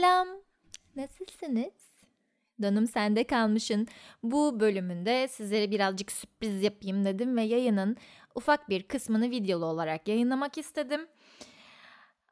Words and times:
Selam. 0.00 0.28
Nasılsınız? 0.96 1.72
Danım 2.62 2.86
sende 2.86 3.24
kalmışın. 3.24 3.88
Bu 4.22 4.60
bölümünde 4.60 5.28
sizlere 5.28 5.70
birazcık 5.70 6.12
sürpriz 6.12 6.62
yapayım 6.62 7.04
dedim 7.04 7.36
ve 7.36 7.42
yayının 7.42 7.96
ufak 8.34 8.68
bir 8.68 8.82
kısmını 8.82 9.30
videolu 9.30 9.64
olarak 9.64 10.08
yayınlamak 10.08 10.58
istedim. 10.58 11.06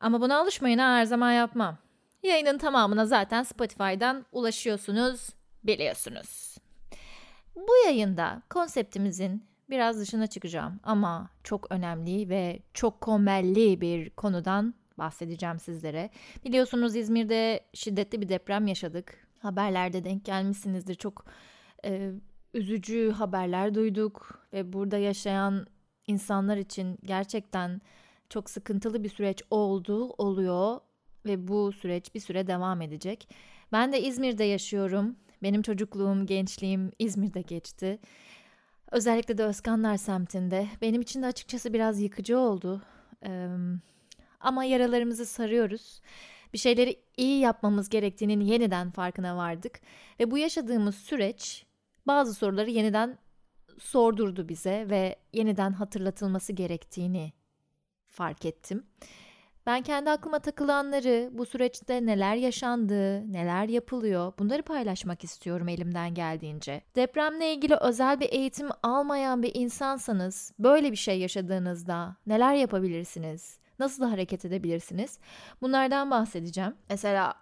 Ama 0.01 0.21
buna 0.21 0.39
alışmayın 0.39 0.79
her 0.79 1.05
zaman 1.05 1.33
yapmam. 1.33 1.79
Yayının 2.23 2.59
tamamına 2.59 3.07
zaten 3.07 3.43
Spotify'dan 3.43 4.27
ulaşıyorsunuz, 4.33 5.29
biliyorsunuz. 5.65 6.57
Bu 7.57 7.73
yayında 7.87 8.43
konseptimizin 8.51 9.45
biraz 9.71 10.01
dışına 10.01 10.27
çıkacağım 10.27 10.81
ama 10.83 11.31
çok 11.45 11.73
önemli 11.73 12.29
ve 12.29 12.63
çok 12.75 13.01
komelli 13.01 13.81
bir 13.81 14.11
konudan 14.11 14.75
bahsedeceğim 14.99 15.59
sizlere. 15.59 16.11
Biliyorsunuz 16.45 16.97
İzmir'de 16.97 17.61
şiddetli 17.75 18.21
bir 18.21 18.29
deprem 18.29 18.67
yaşadık. 18.67 19.29
Haberlerde 19.39 20.05
denk 20.05 20.25
gelmişsinizdir. 20.25 20.95
Çok 20.95 21.25
e, 21.85 22.11
üzücü 22.55 23.11
haberler 23.11 23.75
duyduk 23.75 24.47
ve 24.53 24.73
burada 24.73 24.99
yaşayan 24.99 25.67
insanlar 26.07 26.57
için 26.57 26.99
gerçekten 27.05 27.81
çok 28.29 28.51
sıkıntılı 28.51 29.05
bir 29.05 29.09
süreç 29.09 29.43
oldu, 29.51 30.09
oluyor 30.09 30.81
ve 31.27 31.49
bu 31.49 31.73
süreç 31.73 32.15
bir 32.15 32.21
süre 32.21 32.47
devam 32.47 32.83
edecek. 32.83 33.29
Ben 33.73 33.93
de 33.93 34.03
İzmir'de 34.03 34.45
yaşıyorum. 34.45 35.17
Benim 35.43 35.63
çocukluğum, 35.63 36.27
gençliğim 36.27 36.93
İzmir'de 36.99 37.43
geçti. 37.43 37.99
Özellikle 38.91 39.39
de 39.39 39.45
Özkanlar 39.45 39.97
semtinde. 39.97 40.67
Benim 40.83 41.01
için 41.01 41.23
de 41.23 41.27
açıkçası 41.27 41.73
biraz 41.73 42.01
yıkıcı 42.01 42.39
oldu. 42.39 42.83
Ee, 43.27 43.49
ama 44.41 44.65
yaralarımızı 44.65 45.27
sarıyoruz. 45.27 46.01
Bir 46.53 46.59
şeyleri 46.59 46.97
iyi 47.17 47.41
yapmamız 47.41 47.89
gerektiğinin 47.89 48.41
yeniden 48.41 48.91
farkına 48.91 49.37
vardık. 49.37 49.81
Ve 50.21 50.31
bu 50.31 50.39
yaşadığımız 50.39 50.95
süreç 50.95 51.67
bazı 52.07 52.35
soruları 52.35 52.71
yeniden 52.71 53.19
sordurdu 53.79 54.49
bize 54.49 54.87
ve 54.91 55.17
yeniden 55.33 55.73
hatırlatılması 55.73 56.53
gerektiğini 56.53 57.33
fark 58.07 58.45
ettim. 58.45 58.87
Ben 59.67 59.83
kendi 59.83 60.11
aklıma 60.11 60.39
takılanları, 60.39 61.31
bu 61.33 61.47
süreçte 61.47 62.07
neler 62.07 62.35
yaşandı, 62.35 63.33
neler 63.33 63.69
yapılıyor 63.69 64.33
bunları 64.39 64.63
paylaşmak 64.63 65.25
istiyorum 65.25 65.69
elimden 65.69 66.15
geldiğince. 66.15 66.83
Depremle 66.97 67.55
ilgili 67.55 67.77
özel 67.77 68.21
bir 68.21 68.33
eğitim 68.33 68.69
almayan 68.83 69.43
bir 69.43 69.55
insansanız, 69.55 70.53
böyle 70.59 70.93
bir 70.93 70.97
şey 70.97 71.19
yaşadığınızda 71.21 72.17
neler 72.27 72.55
yapabilirsiniz? 72.55 73.59
Nasıl 73.79 74.05
hareket 74.05 74.45
edebilirsiniz? 74.45 75.19
Bunlardan 75.61 76.11
bahsedeceğim. 76.11 76.75
Mesela 76.91 77.35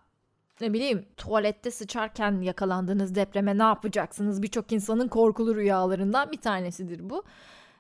ne 0.61 0.73
bileyim 0.73 1.07
tuvalette 1.17 1.71
sıçarken 1.71 2.41
yakalandığınız 2.41 3.15
depreme 3.15 3.59
ne 3.59 3.63
yapacaksınız? 3.63 4.43
Birçok 4.43 4.73
insanın 4.73 5.09
korkulu 5.09 5.57
rüyalarından 5.57 6.33
bir 6.33 6.41
tanesidir 6.41 7.11
bu. 7.11 7.25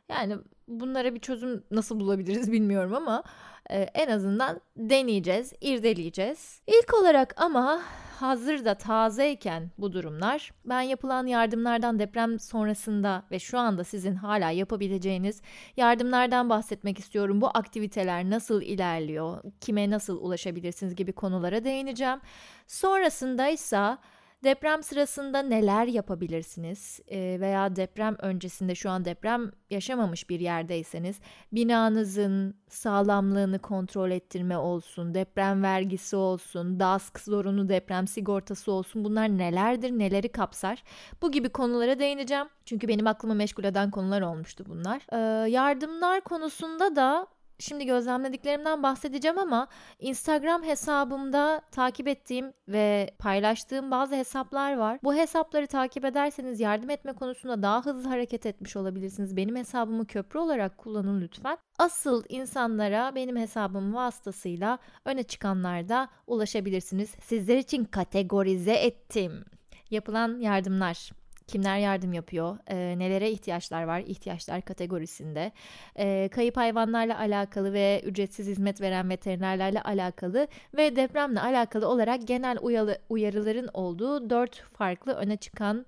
Yani 0.09 0.37
bunlara 0.69 1.15
bir 1.15 1.21
çözüm 1.21 1.65
nasıl 1.71 2.01
bulabiliriz 2.01 2.53
bilmiyorum 2.53 2.95
ama 2.95 3.23
e, 3.71 3.81
en 3.81 4.11
azından 4.11 4.61
deneyeceğiz, 4.77 5.53
irdeleyeceğiz. 5.61 6.61
İlk 6.67 6.95
olarak 6.95 7.35
ama 7.37 7.83
hazır 8.17 8.65
da 8.65 8.75
tazeyken 8.75 9.71
bu 9.79 9.93
durumlar 9.93 10.53
ben 10.65 10.81
yapılan 10.81 11.27
yardımlardan 11.27 11.99
deprem 11.99 12.39
sonrasında 12.39 13.23
ve 13.31 13.39
şu 13.39 13.59
anda 13.59 13.85
sizin 13.85 14.15
hala 14.15 14.51
yapabileceğiniz 14.51 15.43
yardımlardan 15.77 16.51
bahsetmek 16.51 16.99
istiyorum. 16.99 17.41
Bu 17.41 17.49
aktiviteler 17.55 18.31
nasıl 18.31 18.63
ilerliyor, 18.63 19.43
kime 19.61 19.91
nasıl 19.91 20.21
ulaşabilirsiniz 20.21 20.95
gibi 20.95 21.13
konulara 21.13 21.65
değineceğim. 21.65 22.21
Sonrasında 22.67 23.49
ise 23.49 23.97
Deprem 24.45 24.83
sırasında 24.83 25.43
neler 25.43 25.87
yapabilirsiniz 25.87 27.01
e, 27.09 27.41
veya 27.41 27.77
deprem 27.77 28.17
öncesinde 28.19 28.75
şu 28.75 28.91
an 28.91 29.05
deprem 29.05 29.51
yaşamamış 29.71 30.31
bir 30.31 30.41
yerdeyseniz 30.41 31.21
binanızın 31.53 32.55
sağlamlığını 32.69 33.59
kontrol 33.59 34.11
ettirme 34.11 34.59
olsun, 34.59 35.15
deprem 35.15 35.63
vergisi 35.63 36.17
olsun, 36.17 36.81
DASK 36.81 37.21
zorunlu 37.21 37.69
deprem 37.69 38.07
sigortası 38.07 38.73
olsun 38.73 39.05
bunlar 39.05 39.29
nelerdir, 39.29 39.91
neleri 39.91 40.33
kapsar? 40.33 40.83
Bu 41.23 41.33
gibi 41.33 41.49
konulara 41.49 41.99
değineceğim. 41.99 42.47
Çünkü 42.65 42.89
benim 42.89 43.07
aklımı 43.07 43.35
meşgul 43.35 43.65
eden 43.65 43.91
konular 43.91 44.23
olmuştu 44.23 44.65
bunlar. 44.69 45.03
Ee, 45.13 45.51
yardımlar 45.51 46.21
konusunda 46.21 46.97
da 46.97 47.27
şimdi 47.59 47.87
gözlemlediklerimden 47.87 48.83
bahsedeceğim 48.83 49.39
ama 49.39 49.69
Instagram 49.99 50.63
hesabımda 50.63 51.63
takip 51.71 52.09
ettiğim 52.09 52.53
ve 52.69 53.11
paylaştığım 53.19 53.91
bazı 53.91 54.15
hesaplar 54.15 54.77
var. 54.77 54.99
Bu 55.05 55.15
hesapları 55.15 55.67
takip 55.67 56.05
ederseniz 56.05 56.61
yardım 56.61 56.91
etme 56.91 57.13
konusunda 57.13 57.63
daha 57.63 57.87
hızlı 57.87 58.09
hareket 58.09 58.47
etmiş 58.47 58.77
olabilirsiniz. 58.77 59.37
Benim 59.37 59.57
hesabımı 59.57 60.07
köprü 60.07 60.39
olarak 60.39 60.79
kullanın 60.79 61.21
lütfen. 61.21 61.59
Asıl 61.79 62.25
insanlara 62.29 63.15
benim 63.15 63.37
hesabım 63.37 63.95
vasıtasıyla 63.95 64.79
öne 65.05 65.23
çıkanlarda 65.23 66.09
ulaşabilirsiniz. 66.27 67.11
Sizler 67.11 67.57
için 67.57 67.85
kategorize 67.85 68.75
ettim. 68.75 69.45
Yapılan 69.91 70.39
yardımlar 70.41 71.11
kimler 71.47 71.79
yardım 71.79 72.13
yapıyor, 72.13 72.59
e, 72.67 72.99
nelere 72.99 73.31
ihtiyaçlar 73.31 73.83
var 73.83 74.01
ihtiyaçlar 74.01 74.63
kategorisinde, 74.63 75.53
e, 75.97 76.29
kayıp 76.33 76.57
hayvanlarla 76.57 77.19
alakalı 77.19 77.73
ve 77.73 78.03
ücretsiz 78.05 78.47
hizmet 78.47 78.81
veren 78.81 79.11
veterinerlerle 79.11 79.83
alakalı 79.83 80.49
ve 80.77 80.97
depremle 80.97 81.41
alakalı 81.41 81.89
olarak 81.89 82.27
genel 82.27 82.59
uyalı, 82.61 82.99
uyarıların 83.09 83.69
olduğu 83.75 84.31
dört 84.31 84.63
farklı 84.73 85.13
öne 85.13 85.37
çıkan 85.37 85.87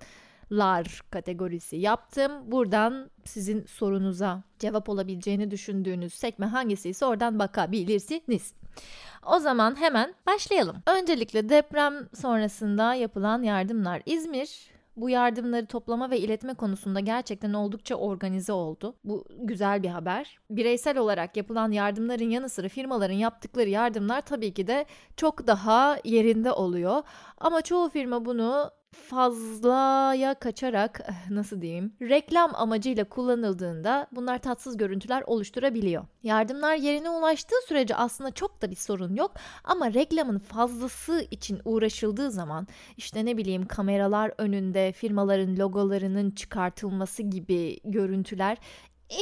lar 0.53 1.01
kategorisi 1.11 1.77
yaptım. 1.77 2.33
Buradan 2.47 3.11
sizin 3.25 3.65
sorunuza 3.65 4.43
cevap 4.59 4.89
olabileceğini 4.89 5.51
düşündüğünüz 5.51 6.15
sekme 6.15 6.47
hangisi 6.47 6.89
ise 6.89 7.07
oradan 7.07 7.39
bakabilirsiniz. 7.39 8.55
O 9.27 9.39
zaman 9.39 9.81
hemen 9.81 10.15
başlayalım. 10.27 10.77
Öncelikle 10.87 11.49
deprem 11.49 12.09
sonrasında 12.15 12.95
yapılan 12.95 13.43
yardımlar. 13.43 14.03
İzmir 14.07 14.78
bu 15.01 15.11
yardımları 15.11 15.67
toplama 15.67 16.11
ve 16.11 16.19
iletme 16.19 16.55
konusunda 16.55 17.01
gerçekten 17.01 17.53
oldukça 17.53 17.95
organize 17.95 18.53
oldu. 18.53 18.95
Bu 19.05 19.25
güzel 19.39 19.83
bir 19.83 19.89
haber. 19.89 20.39
Bireysel 20.51 20.99
olarak 20.99 21.37
yapılan 21.37 21.73
yardımların 21.73 22.31
yanı 22.31 22.49
sıra 22.49 22.69
firmaların 22.69 23.15
yaptıkları 23.15 23.69
yardımlar 23.69 24.21
tabii 24.21 24.55
ki 24.55 24.67
de 24.67 24.87
çok 25.17 25.47
daha 25.47 25.99
yerinde 26.05 26.53
oluyor. 26.53 27.03
Ama 27.39 27.63
çoğu 27.63 27.89
firma 27.89 28.25
bunu 28.25 28.71
fazlaya 29.09 30.35
kaçarak 30.35 31.01
eh, 31.09 31.31
nasıl 31.31 31.61
diyeyim 31.63 31.93
reklam 32.03 32.51
amacıyla 32.55 33.05
kullanıldığında 33.05 34.07
bunlar 34.13 34.39
tatsız 34.39 34.77
görüntüler 34.77 35.23
oluşturabiliyor. 35.27 36.05
Yardımlar 36.23 36.75
yerine 36.75 37.11
ulaştığı 37.11 37.67
sürece 37.69 37.95
aslında 37.97 38.31
çok 38.31 38.63
da 38.63 38.71
bir 38.71 38.77
sorun 38.77 39.15
yok 39.15 39.33
ama 39.65 39.95
reklamın 39.95 40.39
fazlası 40.39 41.27
için 41.31 41.61
uğraşıldığı 41.65 42.31
zaman 42.31 42.67
işte 42.97 43.25
ne 43.25 43.37
bileyim 43.37 43.67
kameralar 43.67 44.33
önünde 44.39 44.93
firmaların 44.93 45.57
logolarının 45.57 46.31
çıkartılması 46.31 47.23
gibi 47.23 47.81
görüntüler 47.85 48.59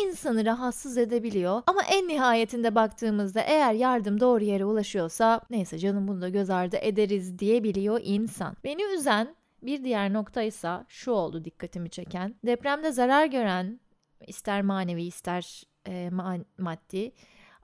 insanı 0.03 0.47
rahatsız 0.47 0.99
edebiliyor. 0.99 1.63
Ama 1.67 1.83
en 1.83 2.09
nihayetinde 2.09 2.75
baktığımızda 2.75 3.41
eğer 3.41 3.73
yardım 3.73 4.21
doğru 4.21 4.45
yere 4.45 4.65
ulaşıyorsa 4.65 5.41
neyse 5.51 5.79
canım 5.79 6.09
bunu 6.09 6.23
da 6.23 6.29
göz 6.29 6.51
ardı 6.51 6.77
ederiz 6.81 7.39
diyebiliyor 7.39 8.01
insan. 8.05 8.57
Beni 8.65 8.83
üzen 8.83 9.37
bir 9.67 9.85
diğer 9.85 10.13
nokta 10.13 10.43
ise 10.43 10.85
şu 10.89 11.11
oldu 11.11 11.45
dikkatimi 11.45 11.91
çeken. 11.91 12.35
Depremde 12.47 12.93
zarar 12.93 13.27
gören 13.27 13.81
ister 14.27 14.63
manevi 14.63 15.03
ister 15.03 15.63
e, 15.89 16.11
maddi 16.59 17.13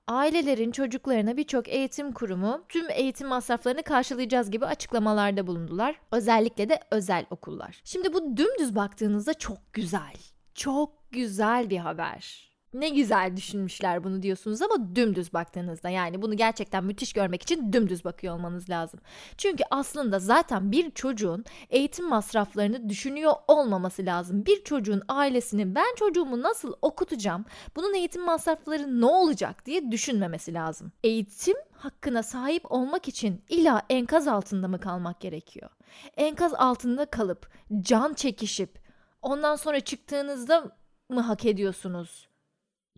ailelerin 0.07 0.71
çocuklarına 0.71 1.37
birçok 1.37 1.69
eğitim 1.69 2.11
kurumu 2.11 2.65
tüm 2.69 2.89
eğitim 2.89 3.27
masraflarını 3.27 3.83
karşılayacağız 3.83 4.51
gibi 4.51 4.65
açıklamalarda 4.65 5.47
bulundular. 5.47 5.95
Özellikle 6.11 6.69
de 6.69 6.79
özel 6.91 7.25
okullar. 7.29 7.81
Şimdi 7.83 8.13
bu 8.13 8.37
dümdüz 8.37 8.75
baktığınızda 8.75 9.33
çok 9.33 9.73
güzel. 9.73 10.15
Çok 10.55 11.11
güzel 11.11 11.69
bir 11.69 11.77
haber 11.77 12.52
ne 12.73 12.89
güzel 12.89 13.37
düşünmüşler 13.37 14.03
bunu 14.03 14.21
diyorsunuz 14.21 14.61
ama 14.61 14.95
dümdüz 14.95 15.33
baktığınızda 15.33 15.89
yani 15.89 16.21
bunu 16.21 16.37
gerçekten 16.37 16.83
müthiş 16.83 17.13
görmek 17.13 17.41
için 17.41 17.73
dümdüz 17.73 18.05
bakıyor 18.05 18.35
olmanız 18.35 18.69
lazım. 18.69 18.99
Çünkü 19.37 19.63
aslında 19.71 20.19
zaten 20.19 20.71
bir 20.71 20.91
çocuğun 20.91 21.45
eğitim 21.69 22.09
masraflarını 22.09 22.89
düşünüyor 22.89 23.33
olmaması 23.47 24.05
lazım. 24.05 24.45
Bir 24.45 24.63
çocuğun 24.63 25.01
ailesinin 25.07 25.75
ben 25.75 25.95
çocuğumu 25.95 26.41
nasıl 26.41 26.73
okutacağım, 26.81 27.45
bunun 27.75 27.93
eğitim 27.93 28.25
masrafları 28.25 29.01
ne 29.01 29.05
olacak 29.05 29.65
diye 29.65 29.91
düşünmemesi 29.91 30.53
lazım. 30.53 30.91
Eğitim 31.03 31.57
hakkına 31.71 32.23
sahip 32.23 32.71
olmak 32.71 33.07
için 33.07 33.41
illa 33.49 33.81
enkaz 33.89 34.27
altında 34.27 34.67
mı 34.67 34.79
kalmak 34.79 35.21
gerekiyor? 35.21 35.69
Enkaz 36.17 36.53
altında 36.53 37.05
kalıp 37.05 37.49
can 37.81 38.13
çekişip 38.13 38.79
ondan 39.21 39.55
sonra 39.55 39.79
çıktığınızda 39.79 40.77
mı 41.09 41.21
hak 41.21 41.45
ediyorsunuz? 41.45 42.32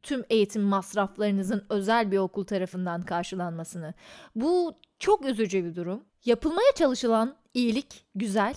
Tüm 0.05 0.25
eğitim 0.29 0.61
masraflarınızın 0.61 1.65
özel 1.69 2.11
bir 2.11 2.17
okul 2.17 2.43
tarafından 2.43 3.01
karşılanmasını. 3.01 3.93
Bu 4.35 4.75
çok 4.99 5.25
üzücü 5.25 5.65
bir 5.65 5.75
durum. 5.75 6.03
Yapılmaya 6.25 6.71
çalışılan 6.75 7.35
iyilik 7.53 8.05
güzel 8.15 8.55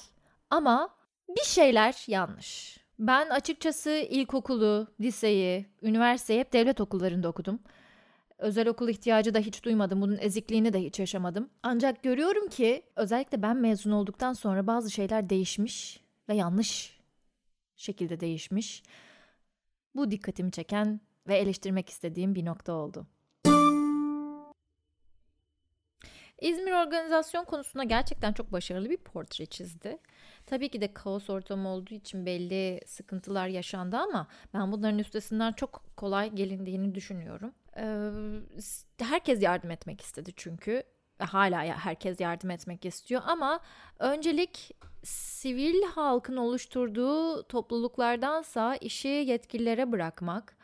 ama 0.51 0.89
bir 1.29 1.45
şeyler 1.45 2.05
yanlış. 2.07 2.79
Ben 2.99 3.29
açıkçası 3.29 3.91
ilkokulu, 3.91 4.87
liseyi, 5.01 5.67
üniversiteyi 5.83 6.41
hep 6.41 6.53
devlet 6.53 6.81
okullarında 6.81 7.29
okudum. 7.29 7.59
Özel 8.39 8.69
okul 8.69 8.89
ihtiyacı 8.89 9.35
da 9.35 9.39
hiç 9.39 9.65
duymadım. 9.65 10.01
Bunun 10.03 10.19
ezikliğini 10.21 10.73
de 10.73 10.83
hiç 10.83 10.99
yaşamadım. 10.99 11.51
Ancak 11.63 12.03
görüyorum 12.03 12.49
ki 12.49 12.83
özellikle 12.97 13.43
ben 13.43 13.57
mezun 13.57 13.91
olduktan 13.91 14.33
sonra 14.33 14.67
bazı 14.67 14.91
şeyler 14.91 15.31
değişmiş 15.31 16.01
ve 16.29 16.35
yanlış 16.35 16.99
şekilde 17.77 18.21
değişmiş. 18.21 18.83
Bu 19.95 20.11
dikkatimi 20.11 20.53
çeken 20.53 21.01
ve 21.29 21.37
eleştirmek 21.37 21.89
istediğim 21.89 22.35
bir 22.35 22.45
nokta 22.45 22.73
oldu. 22.73 23.07
İzmir 26.41 26.73
organizasyon 26.73 27.45
konusunda 27.45 27.85
gerçekten 27.85 28.33
çok 28.33 28.53
başarılı 28.53 28.91
bir 28.91 28.97
portre 28.97 29.47
çizdi. 29.47 29.99
Tabii 30.47 30.69
ki 30.69 30.81
de 30.81 30.95
kaos 30.95 31.31
ortamı 31.31 31.69
olduğu 31.69 31.95
için 31.95 32.27
belli 32.27 32.81
sıkıntılar 32.87 33.49
yaşandı 33.49 33.97
ama 33.97 34.29
ben 34.55 34.73
bunların 34.73 34.99
üstesinden 34.99 35.53
çok 35.53 35.83
kolay 35.97 36.31
gelindiğini 36.31 36.95
düşünüyorum. 36.95 37.53
Ee, 37.77 38.11
herkes 39.01 39.43
yardım 39.43 39.71
etmek 39.71 40.01
istedi 40.01 40.33
çünkü. 40.37 40.83
Hala 41.19 41.65
herkes 41.65 42.21
yardım 42.21 42.51
etmek 42.51 42.85
istiyor 42.85 43.23
ama 43.27 43.61
öncelik 43.99 44.77
sivil 45.05 45.83
halkın 45.83 46.37
oluşturduğu 46.37 47.43
topluluklardansa 47.43 48.77
işi 48.77 49.09
yetkililere 49.09 49.93
bırakmak, 49.93 50.58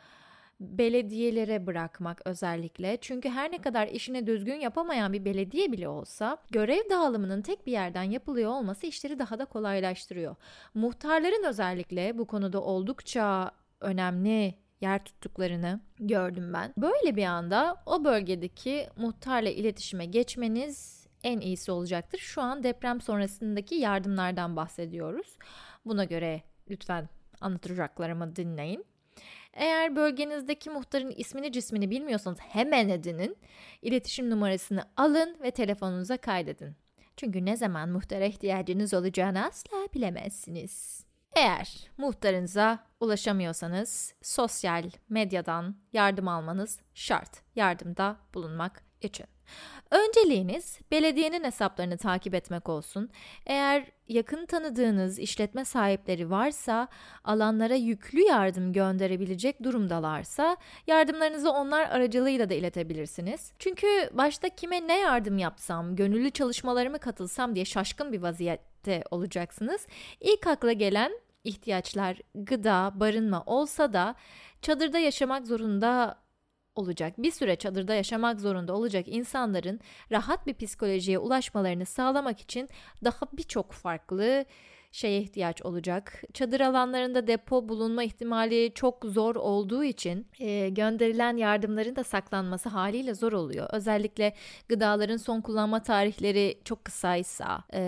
belediyelere 0.59 1.67
bırakmak 1.67 2.21
özellikle. 2.25 2.97
Çünkü 3.01 3.29
her 3.29 3.51
ne 3.51 3.61
kadar 3.61 3.87
işini 3.87 4.27
düzgün 4.27 4.55
yapamayan 4.55 5.13
bir 5.13 5.25
belediye 5.25 5.71
bile 5.71 5.87
olsa 5.87 6.37
görev 6.51 6.89
dağılımının 6.89 7.41
tek 7.41 7.67
bir 7.67 7.71
yerden 7.71 8.03
yapılıyor 8.03 8.51
olması 8.51 8.87
işleri 8.87 9.19
daha 9.19 9.39
da 9.39 9.45
kolaylaştırıyor. 9.45 10.35
Muhtarların 10.73 11.43
özellikle 11.43 12.17
bu 12.17 12.27
konuda 12.27 12.61
oldukça 12.61 13.51
önemli 13.81 14.55
yer 14.81 15.05
tuttuklarını 15.05 15.79
gördüm 15.99 16.53
ben. 16.53 16.73
Böyle 16.77 17.15
bir 17.15 17.25
anda 17.25 17.75
o 17.85 18.03
bölgedeki 18.03 18.87
muhtarla 18.97 19.49
iletişime 19.49 20.05
geçmeniz 20.05 21.07
en 21.23 21.39
iyisi 21.39 21.71
olacaktır. 21.71 22.17
Şu 22.17 22.41
an 22.41 22.63
deprem 22.63 23.01
sonrasındaki 23.01 23.75
yardımlardan 23.75 24.55
bahsediyoruz. 24.55 25.37
Buna 25.85 26.03
göre 26.03 26.41
lütfen 26.69 27.09
anlatacaklarımı 27.41 28.35
dinleyin. 28.35 28.85
Eğer 29.55 29.95
bölgenizdeki 29.95 30.69
muhtarın 30.69 31.13
ismini 31.17 31.51
cismini 31.51 31.89
bilmiyorsanız 31.89 32.39
hemen 32.39 32.89
edinin. 32.89 33.37
İletişim 33.81 34.29
numarasını 34.29 34.83
alın 34.97 35.37
ve 35.41 35.51
telefonunuza 35.51 36.17
kaydedin. 36.17 36.75
Çünkü 37.17 37.45
ne 37.45 37.57
zaman 37.57 37.89
muhtara 37.89 38.25
ihtiyacınız 38.25 38.93
olacağını 38.93 39.45
asla 39.45 39.87
bilemezsiniz. 39.93 41.05
Eğer 41.35 41.89
muhtarınıza 41.97 42.79
ulaşamıyorsanız 42.99 44.13
sosyal 44.21 44.89
medyadan 45.09 45.75
yardım 45.93 46.27
almanız 46.27 46.79
şart. 46.93 47.41
Yardımda 47.55 48.17
bulunmak 48.33 48.83
için. 49.01 49.34
Önceliğiniz 49.91 50.79
belediyenin 50.91 51.43
hesaplarını 51.43 51.97
takip 51.97 52.33
etmek 52.33 52.69
olsun. 52.69 53.09
Eğer 53.45 53.85
yakın 54.07 54.45
tanıdığınız 54.45 55.19
işletme 55.19 55.65
sahipleri 55.65 56.29
varsa, 56.29 56.87
alanlara 57.23 57.75
yüklü 57.75 58.21
yardım 58.21 58.73
gönderebilecek 58.73 59.63
durumdalarsa 59.63 60.57
yardımlarınızı 60.87 61.51
onlar 61.51 61.89
aracılığıyla 61.89 62.49
da 62.49 62.53
iletebilirsiniz. 62.53 63.51
Çünkü 63.59 63.87
başta 64.13 64.49
kime 64.49 64.87
ne 64.87 64.99
yardım 64.99 65.37
yapsam, 65.37 65.95
gönüllü 65.95 66.31
çalışmalarımı 66.31 66.99
katılsam 66.99 67.55
diye 67.55 67.65
şaşkın 67.65 68.13
bir 68.13 68.21
vaziyette 68.21 69.03
olacaksınız. 69.11 69.87
İlk 70.19 70.47
akla 70.47 70.71
gelen 70.71 71.11
ihtiyaçlar 71.43 72.17
gıda, 72.35 72.91
barınma 72.95 73.43
olsa 73.45 73.93
da 73.93 74.15
çadırda 74.61 74.99
yaşamak 74.99 75.47
zorunda 75.47 76.24
olacak. 76.75 77.13
Bir 77.17 77.31
süre 77.31 77.55
çadırda 77.55 77.93
yaşamak 77.93 78.41
zorunda 78.41 78.73
olacak 78.73 79.07
insanların 79.07 79.79
rahat 80.11 80.47
bir 80.47 80.53
psikolojiye 80.53 81.19
ulaşmalarını 81.19 81.85
sağlamak 81.85 82.41
için 82.41 82.69
daha 83.03 83.25
birçok 83.33 83.71
farklı 83.71 84.45
şeye 84.95 85.21
ihtiyaç 85.21 85.61
olacak. 85.61 86.23
Çadır 86.33 86.59
alanlarında 86.61 87.27
depo 87.27 87.69
bulunma 87.69 88.03
ihtimali 88.03 88.71
çok 88.75 89.05
zor 89.05 89.35
olduğu 89.35 89.83
için 89.83 90.27
e, 90.39 90.69
gönderilen 90.69 91.37
yardımların 91.37 91.95
da 91.95 92.03
saklanması 92.03 92.69
haliyle 92.69 93.13
zor 93.13 93.33
oluyor. 93.33 93.67
Özellikle 93.71 94.33
gıdaların 94.69 95.17
son 95.17 95.41
kullanma 95.41 95.83
tarihleri 95.83 96.59
çok 96.63 96.85
kısaysa 96.85 97.63
e, 97.73 97.81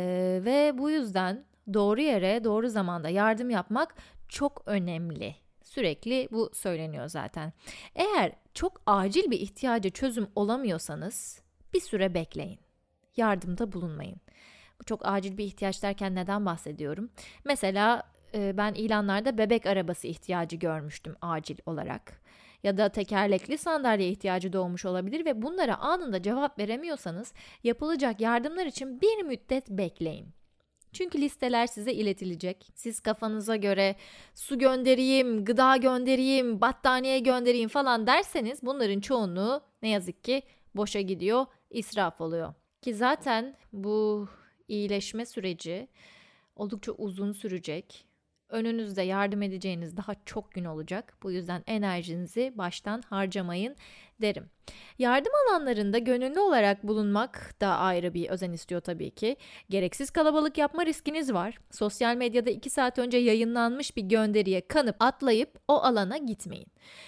ve 0.45 0.77
bu 0.77 0.89
yüzden 0.89 1.45
doğru 1.73 2.01
yere 2.01 2.43
doğru 2.43 2.69
zamanda 2.69 3.09
yardım 3.09 3.49
yapmak 3.49 3.95
çok 4.29 4.63
önemli. 4.65 5.46
Sürekli 5.77 6.27
bu 6.31 6.50
söyleniyor 6.53 7.07
zaten. 7.07 7.53
Eğer 7.95 8.31
çok 8.53 8.81
acil 8.85 9.31
bir 9.31 9.39
ihtiyaca 9.39 9.89
çözüm 9.89 10.27
olamıyorsanız 10.35 11.41
bir 11.74 11.79
süre 11.79 12.13
bekleyin. 12.13 12.59
Yardımda 13.18 13.71
bulunmayın. 13.71 14.21
Bu 14.79 14.83
çok 14.83 15.01
acil 15.03 15.38
bir 15.38 15.45
ihtiyaç 15.45 15.83
derken 15.83 16.15
neden 16.15 16.45
bahsediyorum? 16.45 17.09
Mesela 17.45 18.03
e, 18.33 18.57
ben 18.57 18.74
ilanlarda 18.74 19.38
bebek 19.38 19.65
arabası 19.65 20.07
ihtiyacı 20.07 20.56
görmüştüm 20.56 21.15
acil 21.21 21.57
olarak. 21.65 22.21
Ya 22.63 22.77
da 22.77 22.89
tekerlekli 22.89 23.57
sandalye 23.57 24.09
ihtiyacı 24.09 24.53
doğmuş 24.53 24.85
olabilir 24.85 25.25
ve 25.25 25.41
bunlara 25.41 25.77
anında 25.77 26.21
cevap 26.21 26.59
veremiyorsanız 26.59 27.33
yapılacak 27.63 28.21
yardımlar 28.21 28.65
için 28.65 29.01
bir 29.01 29.23
müddet 29.23 29.69
bekleyin. 29.69 30.27
Çünkü 30.93 31.21
listeler 31.21 31.67
size 31.67 31.93
iletilecek. 31.93 32.71
Siz 32.75 32.99
kafanıza 32.99 33.55
göre 33.55 33.95
su 34.35 34.59
göndereyim, 34.59 35.45
gıda 35.45 35.77
göndereyim, 35.77 36.61
battaniye 36.61 37.19
göndereyim 37.19 37.69
falan 37.69 38.07
derseniz 38.07 38.63
bunların 38.63 38.99
çoğunluğu 38.99 39.61
ne 39.81 39.89
yazık 39.89 40.23
ki 40.23 40.41
boşa 40.75 41.01
gidiyor, 41.01 41.45
israf 41.69 42.21
oluyor. 42.21 42.53
Ki 42.81 42.93
zaten 42.93 43.55
bu 43.73 44.27
iyileşme 44.67 45.25
süreci 45.25 45.87
oldukça 46.55 46.91
uzun 46.91 47.31
sürecek. 47.31 48.06
Önünüzde 48.49 49.01
yardım 49.01 49.41
edeceğiniz 49.41 49.97
daha 49.97 50.15
çok 50.25 50.51
gün 50.51 50.65
olacak. 50.65 51.17
Bu 51.23 51.31
yüzden 51.31 51.63
enerjinizi 51.67 52.53
baştan 52.55 53.01
harcamayın 53.01 53.75
derim. 54.21 54.49
Yardım 54.99 55.31
alanlarında 55.47 55.97
gönüllü 55.97 56.39
olarak 56.39 56.87
bulunmak 56.87 57.61
da 57.61 57.68
ayrı 57.68 58.13
bir 58.13 58.30
özen 58.30 58.51
istiyor 58.51 58.81
tabii 58.81 59.11
ki. 59.11 59.37
Gereksiz 59.69 60.09
kalabalık 60.11 60.57
yapma 60.57 60.85
riskiniz 60.85 61.33
var. 61.33 61.59
Sosyal 61.71 62.16
medyada 62.16 62.49
2 62.49 62.69
saat 62.69 62.99
önce 62.99 63.18
yayınlanmış 63.18 63.97
bir 63.97 64.01
gönderiye 64.01 64.68
kanıp 64.68 64.95
atlayıp 64.99 65.59
o 65.68 65.73
alana 65.73 66.18
gitmeyin. 66.18 66.68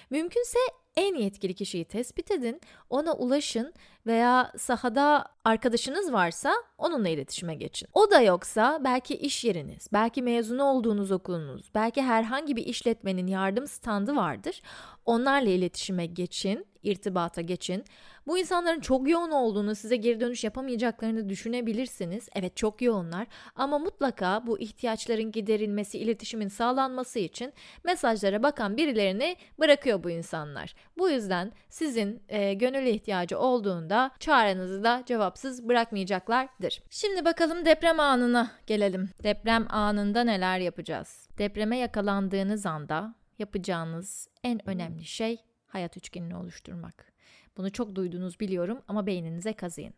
Mümkünse 0.09 0.59
en 0.99 1.15
yetkili 1.15 1.53
kişiyi 1.53 1.85
tespit 1.85 2.31
edin, 2.31 2.61
ona 2.89 3.13
ulaşın 3.13 3.73
veya 4.07 4.51
sahada 4.57 5.25
arkadaşınız 5.45 6.13
varsa 6.13 6.53
onunla 6.77 7.09
iletişime 7.09 7.55
geçin. 7.55 7.89
O 7.93 8.11
da 8.11 8.21
yoksa 8.21 8.81
belki 8.83 9.15
iş 9.15 9.45
yeriniz, 9.45 9.87
belki 9.93 10.21
mezun 10.21 10.59
olduğunuz 10.59 11.11
okulunuz, 11.11 11.71
belki 11.75 12.01
herhangi 12.01 12.55
bir 12.55 12.65
işletmenin 12.65 13.27
yardım 13.27 13.67
standı 13.67 14.15
vardır. 14.15 14.61
Onlarla 15.05 15.49
iletişime 15.49 16.05
geçin, 16.05 16.65
irtibata 16.83 17.41
geçin. 17.41 17.83
Bu 18.29 18.37
insanların 18.37 18.79
çok 18.79 19.09
yoğun 19.09 19.31
olduğunu, 19.31 19.75
size 19.75 19.95
geri 19.95 20.19
dönüş 20.19 20.43
yapamayacaklarını 20.43 21.29
düşünebilirsiniz. 21.29 22.29
Evet 22.35 22.57
çok 22.57 22.81
yoğunlar 22.81 23.27
ama 23.55 23.79
mutlaka 23.79 24.47
bu 24.47 24.59
ihtiyaçların 24.59 25.31
giderilmesi, 25.31 25.99
iletişimin 25.99 26.47
sağlanması 26.47 27.19
için 27.19 27.53
mesajlara 27.83 28.43
bakan 28.43 28.77
birilerini 28.77 29.37
bırakıyor 29.59 30.03
bu 30.03 30.09
insanlar. 30.09 30.75
Bu 30.97 31.09
yüzden 31.09 31.51
sizin 31.69 32.23
e, 32.29 32.53
gönüllü 32.53 32.89
ihtiyacı 32.89 33.39
olduğunda 33.39 34.11
çağrınızı 34.19 34.83
da 34.83 35.03
cevapsız 35.05 35.69
bırakmayacaklardır. 35.69 36.81
Şimdi 36.89 37.25
bakalım 37.25 37.65
deprem 37.65 37.99
anına 37.99 38.51
gelelim. 38.67 39.09
Deprem 39.23 39.65
anında 39.69 40.23
neler 40.23 40.59
yapacağız? 40.59 41.29
Depreme 41.37 41.77
yakalandığınız 41.77 42.65
anda 42.65 43.15
yapacağınız 43.39 44.27
en 44.43 44.69
önemli 44.69 45.05
şey 45.05 45.37
hayat 45.67 45.97
üçgenini 45.97 46.35
oluşturmak. 46.35 47.18
Bunu 47.57 47.71
çok 47.71 47.95
duydunuz 47.95 48.39
biliyorum 48.39 48.81
ama 48.87 49.05
beyninize 49.05 49.53
kazıyın. 49.53 49.93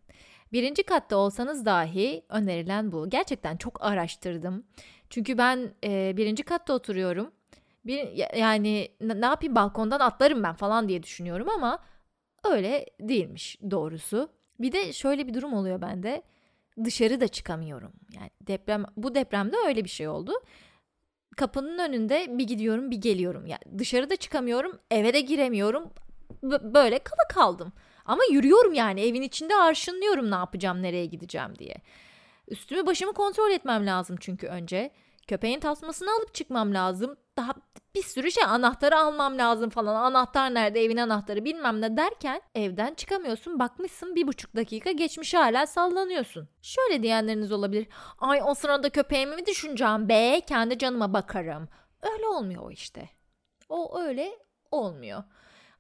Birinci 0.54 0.84
katta 0.84 1.18
olsanız 1.18 1.66
dahi 1.66 2.24
önerilen 2.30 2.92
bu. 2.92 3.10
Gerçekten 3.10 3.58
çok 3.58 3.84
araştırdım. 3.84 4.64
Çünkü 5.10 5.38
ben 5.38 5.74
e, 5.84 6.18
birinci 6.18 6.44
katta 6.44 6.74
oturuyorum. 6.74 7.32
Bir, 7.86 8.12
yani 8.38 8.90
ne 9.02 9.26
yapayım 9.26 9.56
balkondan 9.56 10.00
atlarım 10.00 10.44
ben 10.44 10.54
falan 10.54 10.90
diye 10.90 11.04
düşünüyorum 11.04 11.50
ama 11.50 11.80
öyle 12.44 12.86
değilmiş 13.00 13.58
doğrusu. 13.72 14.30
Bir 14.60 14.72
de 14.72 14.94
şöyle 14.94 15.28
bir 15.28 15.34
durum 15.34 15.54
oluyor 15.54 15.82
bende. 15.82 16.22
Dışarı 16.84 17.22
da 17.22 17.28
çıkamıyorum. 17.28 17.92
Yani 18.16 18.30
deprem 18.42 18.86
bu 18.98 19.16
depremde 19.16 19.56
öyle 19.68 19.84
bir 19.84 19.90
şey 19.90 20.08
oldu. 20.08 20.32
kapının 21.38 21.80
önünde 21.80 22.38
bir 22.38 22.48
gidiyorum 22.48 22.92
bir 22.92 22.98
geliyorum. 22.98 23.46
Yani 23.46 23.80
dışarıda 23.80 24.16
çıkamıyorum, 24.16 24.80
eve 24.92 25.14
de 25.14 25.22
giremiyorum. 25.22 25.94
Böyle 26.44 27.00
kala 27.00 27.28
kaldım. 27.30 27.74
Ama 28.06 28.24
yürüyorum 28.32 28.74
yani 28.74 29.02
evin 29.02 29.22
içinde 29.22 29.56
arşınlıyorum 29.56 30.32
ne 30.32 30.36
yapacağım, 30.36 30.82
nereye 30.82 31.06
gideceğim 31.06 31.58
diye. 31.60 31.76
Üstümü 32.48 32.86
başımı 32.86 33.14
kontrol 33.14 33.52
etmem 33.52 33.86
lazım 33.86 34.16
çünkü 34.20 34.48
önce. 34.48 34.92
Köpeğin 35.28 35.60
tasmasını 35.60 36.10
alıp 36.12 36.34
çıkmam 36.34 36.74
lazım. 36.74 37.18
Daha 37.38 37.54
bir 37.96 38.04
sürü 38.04 38.32
şey 38.32 38.44
anahtarı 38.44 38.98
almam 38.98 39.38
lazım 39.38 39.70
falan. 39.70 39.96
Anahtar 39.96 40.54
nerede 40.54 40.84
evin 40.84 40.98
anahtarı 40.98 41.46
bilmem 41.46 41.82
ne 41.82 41.98
derken 41.98 42.42
evden 42.56 42.94
çıkamıyorsun. 42.94 43.60
Bakmışsın 43.60 44.16
bir 44.16 44.28
buçuk 44.28 44.56
dakika 44.56 44.92
geçmiş 44.92 45.34
hala 45.34 45.68
sallanıyorsun. 45.68 46.50
Şöyle 46.62 47.04
diyenleriniz 47.04 47.52
olabilir. 47.52 47.88
Ay 48.20 48.42
o 48.46 48.54
sırada 48.54 48.90
köpeğimi 48.90 49.36
mi 49.36 49.46
düşüneceğim 49.46 50.10
be 50.10 50.42
kendi 50.48 50.78
canıma 50.78 51.14
bakarım. 51.14 51.70
Öyle 52.02 52.28
olmuyor 52.28 52.64
o 52.64 52.72
işte. 52.72 53.10
O 53.70 54.00
öyle 54.00 54.32
olmuyor. 54.72 55.24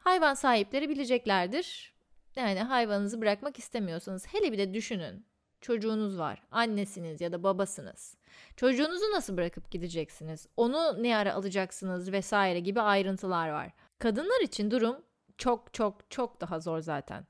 Hayvan 0.03 0.34
sahipleri 0.34 0.89
bileceklerdir. 0.89 1.93
Yani 2.36 2.60
hayvanınızı 2.60 3.22
bırakmak 3.22 3.60
istemiyorsanız 3.60 4.27
hele 4.27 4.51
bir 4.51 4.58
de 4.58 4.74
düşünün. 4.74 5.25
Çocuğunuz 5.62 6.20
var, 6.20 6.41
annesiniz 6.51 7.22
ya 7.22 7.31
da 7.31 7.43
babasınız. 7.43 8.17
Çocuğunuzu 8.55 9.12
nasıl 9.12 9.38
bırakıp 9.38 9.72
gideceksiniz? 9.72 10.48
Onu 10.58 11.03
ne 11.03 11.17
ara 11.17 11.34
alacaksınız 11.34 12.12
vesaire 12.12 12.60
gibi 12.60 12.81
ayrıntılar 12.81 13.50
var. 13.50 13.72
Kadınlar 14.00 14.41
için 14.41 14.72
durum 14.72 14.96
çok 15.38 15.74
çok 15.74 16.12
çok 16.12 16.41
daha 16.41 16.60
zor 16.60 16.79
zaten. 16.79 17.25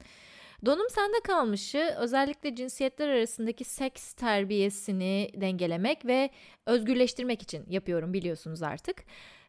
Donum 0.65 0.89
sende 0.89 1.19
kalmışı 1.23 1.95
özellikle 1.97 2.55
cinsiyetler 2.55 3.07
arasındaki 3.07 3.63
seks 3.63 4.13
terbiyesini 4.13 5.31
dengelemek 5.35 6.05
ve 6.05 6.29
özgürleştirmek 6.65 7.41
için 7.41 7.65
yapıyorum 7.69 8.13
biliyorsunuz 8.13 8.63
artık. 8.63 9.03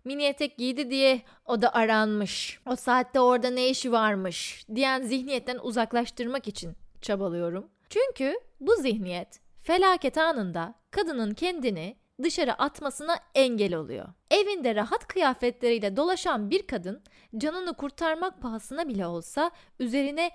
Mini 0.05 0.25
etek 0.25 0.59
giydi 0.59 0.91
diye 0.91 1.23
o 1.47 1.63
da 1.63 1.75
aranmış. 1.75 2.61
O 2.67 2.77
saatte 2.77 3.21
orada 3.21 3.51
ne 3.51 3.69
işi 3.69 3.93
varmış 3.93 4.67
diyen 4.75 5.03
zihniyetten 5.03 5.59
uzaklaştırmak 5.63 6.49
için 6.49 6.77
çabalıyorum. 7.01 7.71
Çünkü 7.89 8.41
bu 8.61 8.77
zihniyet 8.77 9.41
felaket 9.63 10.19
anında 10.19 10.75
kadının 10.91 11.35
kendini 11.35 11.97
dışarı 12.23 12.55
atmasına 12.55 13.17
engel 13.35 13.75
oluyor. 13.75 14.09
Evinde 14.31 14.75
rahat 14.75 15.07
kıyafetleriyle 15.07 15.97
dolaşan 15.97 16.51
bir 16.51 16.67
kadın 16.67 17.03
canını 17.37 17.75
kurtarmak 17.75 18.43
pahasına 18.43 18.89
bile 18.89 19.07
olsa 19.07 19.51
üzerine 19.81 20.31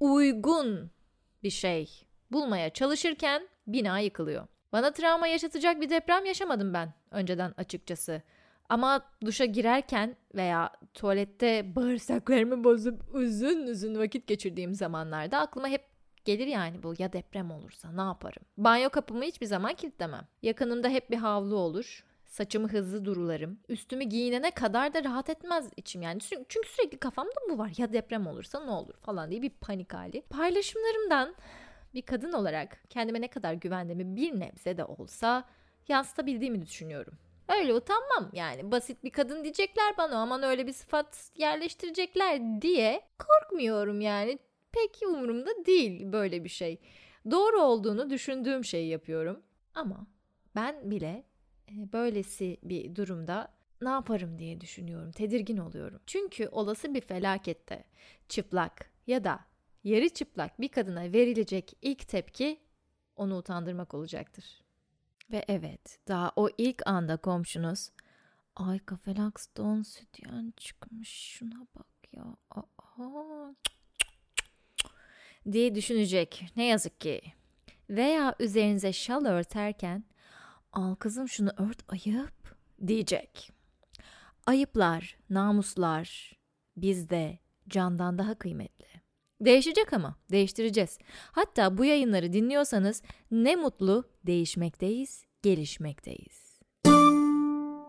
uygun 0.00 0.90
bir 1.42 1.50
şey 1.50 2.06
bulmaya 2.32 2.70
çalışırken 2.70 3.48
bina 3.66 3.98
yıkılıyor. 3.98 4.46
Bana 4.72 4.92
travma 4.92 5.26
yaşatacak 5.26 5.80
bir 5.80 5.90
deprem 5.90 6.24
yaşamadım 6.24 6.74
ben 6.74 6.94
önceden 7.10 7.54
açıkçası. 7.56 8.22
Ama 8.68 9.00
duşa 9.24 9.44
girerken 9.44 10.16
veya 10.34 10.72
tuvalette 10.94 11.76
bağırsaklarımı 11.76 12.64
bozup 12.64 13.14
uzun 13.14 13.66
uzun 13.66 13.98
vakit 13.98 14.26
geçirdiğim 14.26 14.74
zamanlarda 14.74 15.38
aklıma 15.38 15.68
hep 15.68 15.84
gelir 16.24 16.46
yani 16.46 16.82
bu 16.82 16.94
ya 16.98 17.12
deprem 17.12 17.50
olursa 17.50 17.92
ne 17.92 18.00
yaparım? 18.00 18.42
Banyo 18.56 18.90
kapımı 18.90 19.24
hiçbir 19.24 19.46
zaman 19.46 19.74
kilitlemem. 19.74 20.26
Yakınımda 20.42 20.88
hep 20.88 21.10
bir 21.10 21.16
havlu 21.16 21.56
olur. 21.56 22.04
Saçımı 22.26 22.68
hızlı 22.68 23.04
durularım. 23.04 23.58
Üstümü 23.68 24.04
giyinene 24.04 24.50
kadar 24.50 24.94
da 24.94 25.04
rahat 25.04 25.30
etmez 25.30 25.70
içim 25.76 26.02
yani. 26.02 26.20
Çünkü 26.20 26.68
sürekli 26.68 26.98
kafamda 26.98 27.34
bu 27.50 27.58
var. 27.58 27.72
Ya 27.76 27.92
deprem 27.92 28.26
olursa 28.26 28.64
ne 28.64 28.70
olur 28.70 28.94
falan 29.00 29.30
diye 29.30 29.42
bir 29.42 29.50
panik 29.50 29.94
hali. 29.94 30.22
Paylaşımlarımdan 30.22 31.34
bir 31.94 32.02
kadın 32.02 32.32
olarak 32.32 32.78
kendime 32.90 33.20
ne 33.20 33.28
kadar 33.28 33.52
güvendiğimi 33.52 34.16
bir 34.16 34.40
nebze 34.40 34.76
de 34.76 34.84
olsa 34.84 35.44
yansıtabildiğimi 35.88 36.62
düşünüyorum. 36.62 37.18
Öyle 37.48 37.74
utanmam 37.74 38.30
yani 38.32 38.72
basit 38.72 39.04
bir 39.04 39.10
kadın 39.10 39.44
diyecekler 39.44 39.96
bana 39.98 40.16
aman 40.16 40.42
öyle 40.42 40.66
bir 40.66 40.72
sıfat 40.72 41.30
yerleştirecekler 41.36 42.62
diye 42.62 43.02
korkmuyorum 43.18 44.00
yani 44.00 44.38
pek 44.72 45.00
umurumda 45.08 45.66
değil 45.66 46.12
böyle 46.12 46.44
bir 46.44 46.48
şey. 46.48 46.80
Doğru 47.30 47.60
olduğunu 47.60 48.10
düşündüğüm 48.10 48.64
şeyi 48.64 48.88
yapıyorum. 48.88 49.42
Ama 49.74 50.06
ben 50.54 50.90
bile 50.90 51.24
e, 51.68 51.92
böylesi 51.92 52.58
bir 52.62 52.96
durumda 52.96 53.56
ne 53.80 53.88
yaparım 53.88 54.38
diye 54.38 54.60
düşünüyorum. 54.60 55.12
Tedirgin 55.12 55.56
oluyorum. 55.56 56.00
Çünkü 56.06 56.48
olası 56.48 56.94
bir 56.94 57.00
felakette 57.00 57.84
çıplak 58.28 58.90
ya 59.06 59.24
da 59.24 59.40
yarı 59.84 60.08
çıplak 60.08 60.60
bir 60.60 60.68
kadına 60.68 61.12
verilecek 61.12 61.76
ilk 61.82 62.08
tepki 62.08 62.60
onu 63.16 63.36
utandırmak 63.36 63.94
olacaktır. 63.94 64.65
Ve 65.30 65.44
evet, 65.48 65.98
daha 66.08 66.32
o 66.36 66.48
ilk 66.58 66.86
anda 66.86 67.16
komşunuz 67.16 67.90
Ay 68.56 68.78
Kafelax'tan 68.78 69.82
sütyen 69.82 70.52
çıkmış 70.56 71.08
şuna 71.08 71.66
bak 71.74 71.86
ya. 72.12 72.36
Aa, 72.50 73.54
diye 75.52 75.74
düşünecek. 75.74 76.52
Ne 76.56 76.64
yazık 76.64 77.00
ki. 77.00 77.22
Veya 77.90 78.34
üzerinize 78.40 78.92
şal 78.92 79.24
örterken 79.24 80.04
al 80.72 80.94
kızım 80.94 81.28
şunu 81.28 81.50
ört 81.56 81.92
ayıp 81.92 82.56
diyecek. 82.86 83.52
Ayıplar, 84.46 85.18
namuslar 85.30 86.32
bizde 86.76 87.38
candan 87.68 88.18
daha 88.18 88.34
kıymetli. 88.34 88.95
Değişecek 89.40 89.92
ama 89.92 90.16
değiştireceğiz. 90.30 90.98
Hatta 91.32 91.78
bu 91.78 91.84
yayınları 91.84 92.32
dinliyorsanız 92.32 93.02
ne 93.30 93.56
mutlu 93.56 94.04
değişmekteyiz, 94.26 95.24
gelişmekteyiz. 95.42 96.46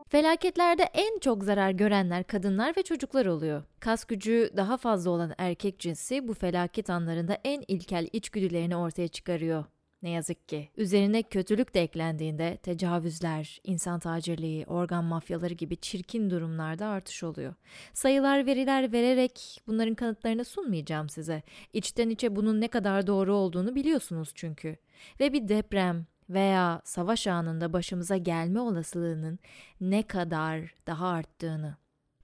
Felaketlerde 0.10 0.84
en 0.94 1.20
çok 1.20 1.44
zarar 1.44 1.72
görenler 1.72 2.24
kadınlar 2.24 2.78
ve 2.78 2.84
çocuklar 2.84 3.26
oluyor. 3.26 3.64
Kas 3.80 4.06
gücü 4.06 4.52
daha 4.58 4.78
fazla 4.78 5.12
olan 5.12 5.34
erkek 5.38 5.80
cinsi 5.80 6.28
bu 6.28 6.34
felaket 6.34 6.90
anlarında 6.90 7.38
en 7.44 7.64
ilkel 7.68 8.08
içgüdülerini 8.14 8.76
ortaya 8.76 9.08
çıkarıyor. 9.08 9.66
Ne 10.02 10.10
yazık 10.10 10.50
ki. 10.50 10.70
Üzerine 10.78 11.24
kötülük 11.24 11.74
de 11.74 11.82
eklendiğinde 11.82 12.58
tecavüzler, 12.58 13.60
insan 13.64 14.00
tacirliği, 14.00 14.66
organ 14.66 15.04
mafyaları 15.04 15.54
gibi 15.54 15.78
çirkin 15.78 16.30
durumlarda 16.30 16.88
artış 16.88 17.24
oluyor. 17.24 17.54
Sayılar, 17.94 18.46
veriler 18.46 18.92
vererek 18.92 19.62
bunların 19.68 19.96
kanıtlarını 19.96 20.46
sunmayacağım 20.46 21.10
size. 21.10 21.44
İçten 21.74 22.10
içe 22.10 22.36
bunun 22.36 22.62
ne 22.62 22.68
kadar 22.68 23.08
doğru 23.08 23.36
olduğunu 23.36 23.76
biliyorsunuz 23.76 24.32
çünkü. 24.36 24.78
Ve 25.20 25.34
bir 25.34 25.48
deprem, 25.48 26.06
veya 26.30 26.82
savaş 26.84 27.28
anında 27.28 27.74
başımıza 27.74 28.18
gelme 28.18 28.60
olasılığının 28.60 29.40
ne 29.82 30.04
kadar 30.04 30.74
daha 30.88 31.08
arttığını. 31.08 31.78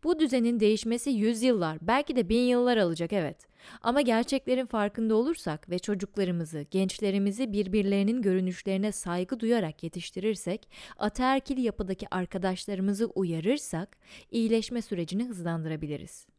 Bu 0.03 0.19
düzenin 0.19 0.59
değişmesi 0.59 1.09
yüzyıllar, 1.09 1.77
belki 1.81 2.15
de 2.15 2.29
bin 2.29 2.41
yıllar 2.41 2.77
alacak 2.77 3.13
evet. 3.13 3.37
Ama 3.81 4.01
gerçeklerin 4.01 4.65
farkında 4.65 5.15
olursak 5.15 5.69
ve 5.69 5.79
çocuklarımızı, 5.79 6.65
gençlerimizi 6.71 7.51
birbirlerinin 7.51 8.21
görünüşlerine 8.21 8.91
saygı 8.91 9.39
duyarak 9.39 9.83
yetiştirirsek, 9.83 10.69
ataerkil 10.97 11.63
yapıdaki 11.63 12.07
arkadaşlarımızı 12.11 13.05
uyarırsak, 13.05 13.97
iyileşme 14.31 14.81
sürecini 14.81 15.25
hızlandırabiliriz. 15.25 16.32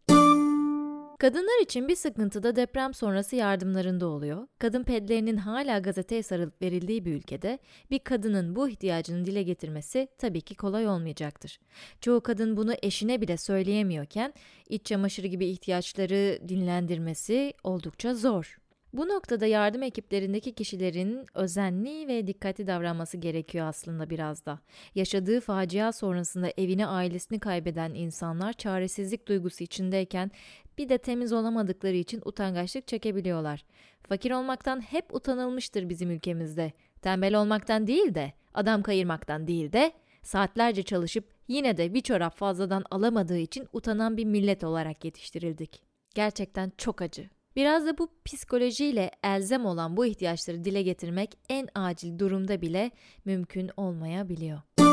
Kadınlar 1.18 1.62
için 1.62 1.88
bir 1.88 1.96
sıkıntı 1.96 2.42
da 2.42 2.56
deprem 2.56 2.94
sonrası 2.94 3.36
yardımlarında 3.36 4.06
oluyor. 4.06 4.46
Kadın 4.58 4.84
pedlerinin 4.84 5.36
hala 5.36 5.78
gazeteye 5.78 6.22
sarılıp 6.22 6.62
verildiği 6.62 7.04
bir 7.04 7.14
ülkede 7.14 7.58
bir 7.90 7.98
kadının 7.98 8.56
bu 8.56 8.68
ihtiyacını 8.68 9.24
dile 9.24 9.42
getirmesi 9.42 10.08
tabii 10.18 10.40
ki 10.40 10.54
kolay 10.54 10.88
olmayacaktır. 10.88 11.60
Çoğu 12.00 12.20
kadın 12.20 12.56
bunu 12.56 12.74
eşine 12.82 13.20
bile 13.20 13.36
söyleyemiyorken 13.36 14.34
iç 14.68 14.86
çamaşırı 14.86 15.26
gibi 15.26 15.46
ihtiyaçları 15.46 16.48
dinlendirmesi 16.48 17.52
oldukça 17.64 18.14
zor. 18.14 18.58
Bu 18.94 19.08
noktada 19.08 19.46
yardım 19.46 19.82
ekiplerindeki 19.82 20.54
kişilerin 20.54 21.26
özenli 21.34 22.08
ve 22.08 22.26
dikkatli 22.26 22.66
davranması 22.66 23.16
gerekiyor 23.16 23.66
aslında 23.66 24.10
biraz 24.10 24.46
da. 24.46 24.58
Yaşadığı 24.94 25.40
facia 25.40 25.92
sonrasında 25.92 26.52
evini 26.56 26.86
ailesini 26.86 27.40
kaybeden 27.40 27.94
insanlar 27.94 28.52
çaresizlik 28.52 29.28
duygusu 29.28 29.64
içindeyken 29.64 30.30
bir 30.78 30.88
de 30.88 30.98
temiz 30.98 31.32
olamadıkları 31.32 31.96
için 31.96 32.22
utangaçlık 32.24 32.88
çekebiliyorlar. 32.88 33.64
Fakir 34.08 34.30
olmaktan 34.30 34.80
hep 34.80 35.14
utanılmıştır 35.14 35.88
bizim 35.88 36.10
ülkemizde. 36.10 36.72
Tembel 37.02 37.34
olmaktan 37.34 37.86
değil 37.86 38.14
de, 38.14 38.32
adam 38.54 38.82
kayırmaktan 38.82 39.46
değil 39.46 39.72
de, 39.72 39.92
saatlerce 40.22 40.82
çalışıp 40.82 41.24
yine 41.48 41.76
de 41.76 41.94
bir 41.94 42.00
çorap 42.00 42.36
fazladan 42.36 42.84
alamadığı 42.90 43.38
için 43.38 43.68
utanan 43.72 44.16
bir 44.16 44.24
millet 44.24 44.64
olarak 44.64 45.04
yetiştirildik. 45.04 45.82
Gerçekten 46.14 46.72
çok 46.78 47.02
acı. 47.02 47.30
Biraz 47.56 47.86
da 47.86 47.98
bu 47.98 48.08
psikolojiyle 48.24 49.10
elzem 49.24 49.66
olan 49.66 49.96
bu 49.96 50.06
ihtiyaçları 50.06 50.64
dile 50.64 50.82
getirmek 50.82 51.38
en 51.48 51.68
acil 51.74 52.18
durumda 52.18 52.60
bile 52.60 52.90
mümkün 53.24 53.70
olmayabiliyor. 53.76 54.83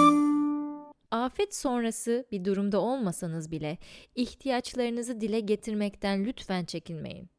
Afet 1.12 1.56
sonrası 1.56 2.26
bir 2.32 2.46
durumda 2.46 2.80
olmasanız 2.82 3.52
bile 3.52 3.78
ihtiyaçlarınızı 4.16 5.22
dile 5.22 5.40
getirmekten 5.40 6.26
lütfen 6.26 6.66
çekinmeyin. 6.66 7.30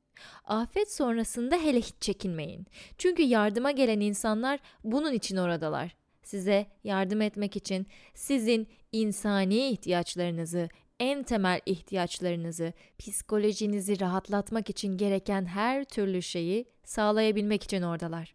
Afet 0.44 0.92
sonrasında 0.92 1.56
hele 1.56 1.78
hiç 1.80 1.94
çekinmeyin. 2.00 2.66
Çünkü 2.98 3.22
yardıma 3.22 3.70
gelen 3.70 4.00
insanlar 4.00 4.60
bunun 4.84 5.12
için 5.12 5.36
oradalar. 5.36 5.96
size 6.22 6.66
yardım 6.84 7.20
etmek 7.20 7.56
için 7.56 7.86
sizin 8.14 8.68
insani 8.92 9.68
ihtiyaçlarınızı, 9.68 10.68
en 11.00 11.22
temel 11.22 11.60
ihtiyaçlarınızı, 11.66 12.72
psikolojinizi 12.98 14.00
rahatlatmak 14.00 14.70
için 14.70 14.96
gereken 14.96 15.44
her 15.44 15.84
türlü 15.84 16.22
şeyi 16.22 16.64
sağlayabilmek 16.84 17.62
için 17.62 17.82
oradalar. 17.82 18.34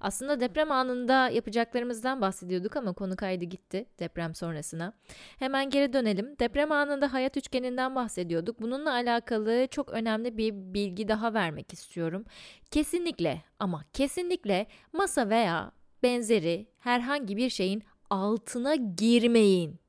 Aslında 0.00 0.40
deprem 0.40 0.72
anında 0.72 1.28
yapacaklarımızdan 1.28 2.20
bahsediyorduk 2.20 2.76
ama 2.76 2.92
konu 2.92 3.16
kaydı 3.16 3.44
gitti 3.44 3.86
deprem 3.98 4.34
sonrasına. 4.34 4.92
Hemen 5.38 5.70
geri 5.70 5.92
dönelim. 5.92 6.38
Deprem 6.38 6.72
anında 6.72 7.12
hayat 7.12 7.36
üçgeninden 7.36 7.94
bahsediyorduk. 7.94 8.60
Bununla 8.60 8.92
alakalı 8.92 9.68
çok 9.70 9.90
önemli 9.90 10.36
bir 10.38 10.52
bilgi 10.54 11.08
daha 11.08 11.34
vermek 11.34 11.72
istiyorum. 11.72 12.24
Kesinlikle 12.70 13.42
ama 13.58 13.84
kesinlikle 13.92 14.66
masa 14.92 15.28
veya 15.28 15.72
benzeri 16.02 16.66
herhangi 16.78 17.36
bir 17.36 17.50
şeyin 17.50 17.82
altına 18.10 18.74
girmeyin. 18.74 19.80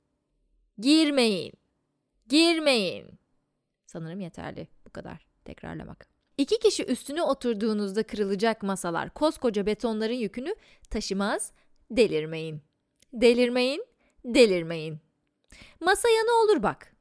Girmeyin. 0.77 1.53
Girmeyin. 2.27 3.19
Sanırım 3.85 4.19
yeterli 4.19 4.67
bu 4.85 4.89
kadar 4.89 5.25
tekrarlamak. 5.45 6.18
İki 6.39 6.59
kişi 6.59 6.83
üstüne 6.83 7.23
oturduğunuzda 7.23 8.03
kırılacak 8.03 8.63
masalar 8.63 9.09
koskoca 9.09 9.65
betonların 9.65 10.13
yükünü 10.13 10.55
taşımaz. 10.89 11.51
Delirmeyin. 11.91 12.61
Delirmeyin, 13.13 13.85
delirmeyin. 14.25 14.99
Masaya 15.79 16.23
ne 16.23 16.31
olur 16.31 16.63
bak. 16.63 16.95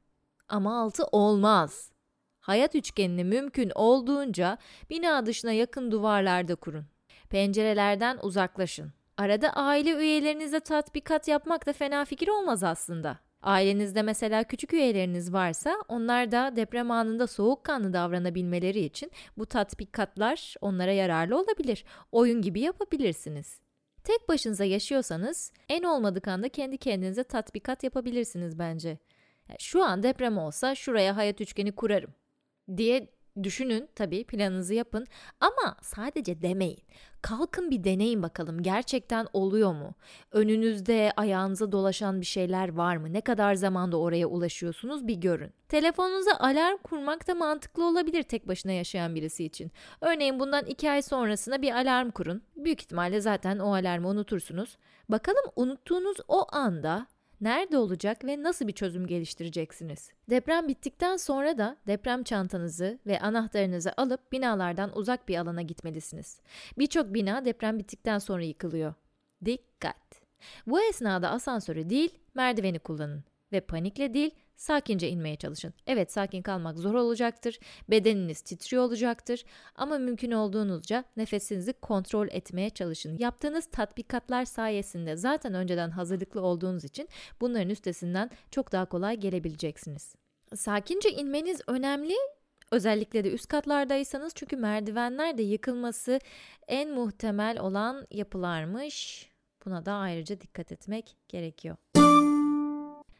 Ama 0.49 0.81
altı 0.81 1.03
olmaz. 1.03 1.91
Hayat 2.39 2.75
üçgenini 2.75 3.23
mümkün 3.23 3.71
olduğunca 3.75 4.57
bina 4.89 5.25
dışına 5.25 5.51
yakın 5.51 5.91
duvarlarda 5.91 6.55
kurun. 6.55 6.85
Pencerelerden 7.29 8.19
uzaklaşın. 8.21 8.93
Arada 9.17 9.49
aile 9.49 9.91
üyelerinize 9.91 10.59
tatbikat 10.59 11.27
yapmak 11.27 11.65
da 11.65 11.73
fena 11.73 12.05
fikir 12.05 12.27
olmaz 12.27 12.63
aslında. 12.63 13.19
Ailenizde 13.41 14.01
mesela 14.01 14.43
küçük 14.43 14.73
üyeleriniz 14.73 15.33
varsa 15.33 15.75
onlar 15.87 16.31
da 16.31 16.55
deprem 16.55 16.91
anında 16.91 17.27
soğukkanlı 17.27 17.93
davranabilmeleri 17.93 18.79
için 18.79 19.11
bu 19.37 19.45
tatbikatlar 19.45 20.55
onlara 20.61 20.91
yararlı 20.91 21.39
olabilir. 21.39 21.85
Oyun 22.11 22.41
gibi 22.41 22.59
yapabilirsiniz. 22.59 23.59
Tek 24.03 24.29
başınıza 24.29 24.65
yaşıyorsanız 24.65 25.51
en 25.69 25.83
olmadık 25.83 26.27
anda 26.27 26.49
kendi 26.49 26.77
kendinize 26.77 27.23
tatbikat 27.23 27.83
yapabilirsiniz 27.83 28.59
bence. 28.59 28.97
Şu 29.59 29.83
an 29.83 30.03
deprem 30.03 30.37
olsa 30.37 30.75
şuraya 30.75 31.17
hayat 31.17 31.41
üçgeni 31.41 31.71
kurarım 31.71 32.13
diye 32.77 33.07
Düşünün 33.43 33.89
tabii 33.95 34.23
planınızı 34.23 34.73
yapın 34.73 35.07
ama 35.39 35.75
sadece 35.81 36.41
demeyin. 36.41 36.83
Kalkın 37.21 37.71
bir 37.71 37.83
deneyin 37.83 38.23
bakalım 38.23 38.63
gerçekten 38.63 39.27
oluyor 39.33 39.73
mu? 39.73 39.95
Önünüzde 40.31 41.11
ayağınıza 41.17 41.71
dolaşan 41.71 42.21
bir 42.21 42.25
şeyler 42.25 42.69
var 42.69 42.97
mı? 42.97 43.13
Ne 43.13 43.21
kadar 43.21 43.55
zamanda 43.55 43.97
oraya 43.97 44.27
ulaşıyorsunuz 44.27 45.07
bir 45.07 45.15
görün. 45.15 45.51
Telefonunuza 45.67 46.31
alarm 46.39 46.77
kurmak 46.77 47.27
da 47.27 47.35
mantıklı 47.35 47.85
olabilir 47.85 48.23
tek 48.23 48.47
başına 48.47 48.71
yaşayan 48.71 49.15
birisi 49.15 49.45
için. 49.45 49.71
Örneğin 50.01 50.39
bundan 50.39 50.65
iki 50.65 50.91
ay 50.91 51.01
sonrasına 51.01 51.61
bir 51.61 51.71
alarm 51.71 52.11
kurun. 52.11 52.41
Büyük 52.55 52.81
ihtimalle 52.81 53.21
zaten 53.21 53.59
o 53.59 53.73
alarmı 53.73 54.07
unutursunuz. 54.07 54.77
Bakalım 55.09 55.43
unuttuğunuz 55.55 56.17
o 56.27 56.45
anda 56.51 57.07
nerede 57.41 57.77
olacak 57.77 58.25
ve 58.25 58.43
nasıl 58.43 58.67
bir 58.67 58.73
çözüm 58.73 59.07
geliştireceksiniz? 59.07 60.11
Deprem 60.29 60.67
bittikten 60.67 61.17
sonra 61.17 61.57
da 61.57 61.77
deprem 61.87 62.23
çantanızı 62.23 62.99
ve 63.07 63.19
anahtarınızı 63.19 63.93
alıp 63.97 64.31
binalardan 64.31 64.97
uzak 64.97 65.27
bir 65.27 65.37
alana 65.37 65.61
gitmelisiniz. 65.61 66.41
Birçok 66.77 67.13
bina 67.13 67.45
deprem 67.45 67.79
bittikten 67.79 68.19
sonra 68.19 68.43
yıkılıyor. 68.43 68.93
Dikkat! 69.45 70.21
Bu 70.67 70.81
esnada 70.81 71.29
asansörü 71.29 71.89
değil, 71.89 72.19
merdiveni 72.33 72.79
kullanın 72.79 73.23
ve 73.51 73.61
panikle 73.61 74.13
değil, 74.13 74.31
Sakince 74.59 75.09
inmeye 75.09 75.35
çalışın. 75.35 75.73
Evet 75.87 76.11
sakin 76.11 76.41
kalmak 76.41 76.77
zor 76.77 76.93
olacaktır. 76.93 77.59
Bedeniniz 77.89 78.41
titriyor 78.41 78.83
olacaktır. 78.83 79.45
Ama 79.75 79.97
mümkün 79.97 80.31
olduğunuzca 80.31 81.03
nefesinizi 81.17 81.73
kontrol 81.73 82.27
etmeye 82.31 82.69
çalışın. 82.69 83.17
Yaptığınız 83.17 83.65
tatbikatlar 83.65 84.45
sayesinde 84.45 85.15
zaten 85.15 85.53
önceden 85.53 85.89
hazırlıklı 85.89 86.41
olduğunuz 86.41 86.83
için 86.83 87.09
bunların 87.41 87.69
üstesinden 87.69 88.29
çok 88.51 88.71
daha 88.71 88.85
kolay 88.85 89.17
gelebileceksiniz. 89.17 90.15
Sakince 90.55 91.11
inmeniz 91.11 91.61
önemli 91.67 92.13
Özellikle 92.71 93.23
de 93.23 93.31
üst 93.31 93.47
katlardaysanız 93.47 94.33
çünkü 94.35 94.57
merdivenler 94.57 95.37
de 95.37 95.43
yıkılması 95.43 96.19
en 96.67 96.91
muhtemel 96.91 97.59
olan 97.59 98.07
yapılarmış. 98.11 99.29
Buna 99.65 99.85
da 99.85 99.93
ayrıca 99.93 100.41
dikkat 100.41 100.71
etmek 100.71 101.17
gerekiyor. 101.27 101.75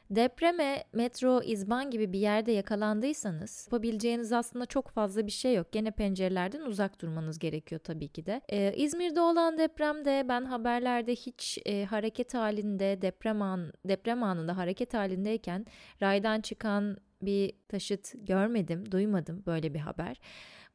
Depreme, 0.09 0.83
metro, 0.93 1.41
izban 1.41 1.91
gibi 1.91 2.13
bir 2.13 2.19
yerde 2.19 2.51
yakalandıysanız 2.51 3.67
yapabileceğiniz 3.67 4.31
aslında 4.31 4.65
çok 4.65 4.89
fazla 4.89 5.27
bir 5.27 5.31
şey 5.31 5.55
yok. 5.55 5.71
Gene 5.71 5.91
pencerelerden 5.91 6.61
uzak 6.61 7.01
durmanız 7.01 7.39
gerekiyor 7.39 7.81
tabii 7.83 8.07
ki 8.07 8.25
de. 8.25 8.41
Ee, 8.49 8.73
İzmir'de 8.75 9.21
olan 9.21 9.57
depremde 9.57 10.25
ben 10.29 10.45
haberlerde 10.45 11.15
hiç 11.15 11.59
e, 11.65 11.85
hareket 11.85 12.33
halinde 12.33 13.01
deprem 13.01 13.41
an 13.41 13.73
deprem 13.85 14.23
anında 14.23 14.57
hareket 14.57 14.93
halindeyken 14.93 15.65
raydan 16.01 16.41
çıkan 16.41 16.97
bir 17.21 17.53
taşıt 17.67 18.13
görmedim, 18.27 18.91
duymadım 18.91 19.43
böyle 19.45 19.73
bir 19.73 19.79
haber. 19.79 20.21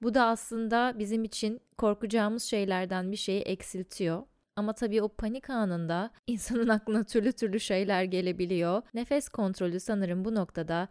Bu 0.02 0.14
da 0.14 0.24
aslında 0.24 0.94
bizim 0.98 1.24
için 1.24 1.60
korkacağımız 1.78 2.42
şeylerden 2.42 3.12
bir 3.12 3.16
şeyi 3.16 3.40
eksiltiyor. 3.40 4.22
Ama 4.56 4.72
tabii 4.72 5.02
o 5.02 5.08
panik 5.08 5.50
anında 5.50 6.10
insanın 6.26 6.68
aklına 6.68 7.04
türlü 7.04 7.32
türlü 7.32 7.60
şeyler 7.60 8.04
gelebiliyor. 8.04 8.82
Nefes 8.94 9.28
kontrolü 9.28 9.80
sanırım 9.80 10.24
bu 10.24 10.34
noktada 10.34 10.88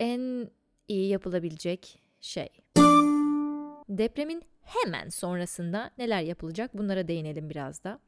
en 0.00 0.50
iyi 0.88 1.08
yapılabilecek 1.08 1.98
şey. 2.20 2.48
Depremin 3.88 4.42
hemen 4.62 5.08
sonrasında 5.08 5.90
neler 5.98 6.20
yapılacak 6.20 6.78
bunlara 6.78 7.08
değinelim 7.08 7.50
biraz 7.50 7.84
da. 7.84 7.98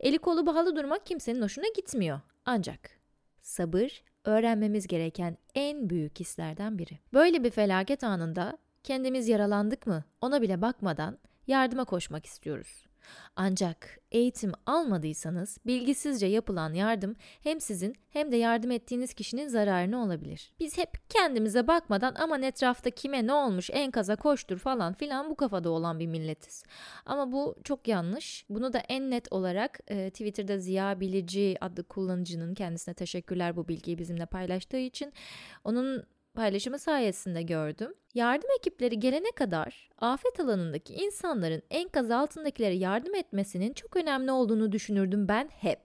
Eli 0.00 0.18
kolu 0.18 0.46
bağlı 0.46 0.76
durmak 0.76 1.06
kimsenin 1.06 1.42
hoşuna 1.42 1.66
gitmiyor. 1.76 2.20
Ancak 2.44 2.90
sabır 3.42 4.02
öğrenmemiz 4.24 4.86
gereken 4.86 5.38
en 5.54 5.90
büyük 5.90 6.20
hislerden 6.20 6.78
biri. 6.78 6.98
Böyle 7.12 7.44
bir 7.44 7.50
felaket 7.50 8.04
anında 8.04 8.58
kendimiz 8.84 9.28
yaralandık 9.28 9.86
mı 9.86 10.04
ona 10.20 10.42
bile 10.42 10.62
bakmadan 10.62 11.18
yardıma 11.46 11.84
koşmak 11.84 12.26
istiyoruz. 12.26 12.87
Ancak 13.36 13.98
eğitim 14.12 14.52
almadıysanız 14.66 15.58
bilgisizce 15.66 16.26
yapılan 16.26 16.74
yardım 16.74 17.16
hem 17.42 17.60
sizin 17.60 17.94
hem 18.10 18.32
de 18.32 18.36
yardım 18.36 18.70
ettiğiniz 18.70 19.14
kişinin 19.14 19.48
zararına 19.48 20.04
olabilir. 20.04 20.52
Biz 20.60 20.78
hep 20.78 21.10
kendimize 21.10 21.66
bakmadan 21.66 22.14
aman 22.18 22.42
etrafta 22.42 22.90
kime 22.90 23.26
ne 23.26 23.32
olmuş 23.32 23.70
enkaza 23.72 24.16
koştur 24.16 24.58
falan 24.58 24.94
filan 24.94 25.30
bu 25.30 25.36
kafada 25.36 25.70
olan 25.70 25.98
bir 25.98 26.06
milletiz. 26.06 26.64
Ama 27.06 27.32
bu 27.32 27.56
çok 27.64 27.88
yanlış. 27.88 28.44
Bunu 28.50 28.72
da 28.72 28.78
en 28.78 29.10
net 29.10 29.32
olarak 29.32 29.78
e, 29.88 30.10
Twitter'da 30.10 30.58
Ziya 30.58 31.00
Bilici 31.00 31.56
adlı 31.60 31.84
kullanıcının 31.84 32.54
kendisine 32.54 32.94
teşekkürler 32.94 33.56
bu 33.56 33.68
bilgiyi 33.68 33.98
bizimle 33.98 34.26
paylaştığı 34.26 34.76
için. 34.76 35.12
Onun 35.64 36.04
paylaşımı 36.38 36.78
sayesinde 36.78 37.42
gördüm. 37.42 37.94
Yardım 38.14 38.50
ekipleri 38.58 39.00
gelene 39.00 39.30
kadar 39.30 39.90
afet 39.98 40.40
alanındaki 40.40 40.94
insanların 40.94 41.62
enkaz 41.70 42.10
altındakilere 42.10 42.74
yardım 42.74 43.14
etmesinin 43.14 43.72
çok 43.72 43.96
önemli 43.96 44.30
olduğunu 44.30 44.72
düşünürdüm 44.72 45.28
ben 45.28 45.48
hep. 45.48 45.80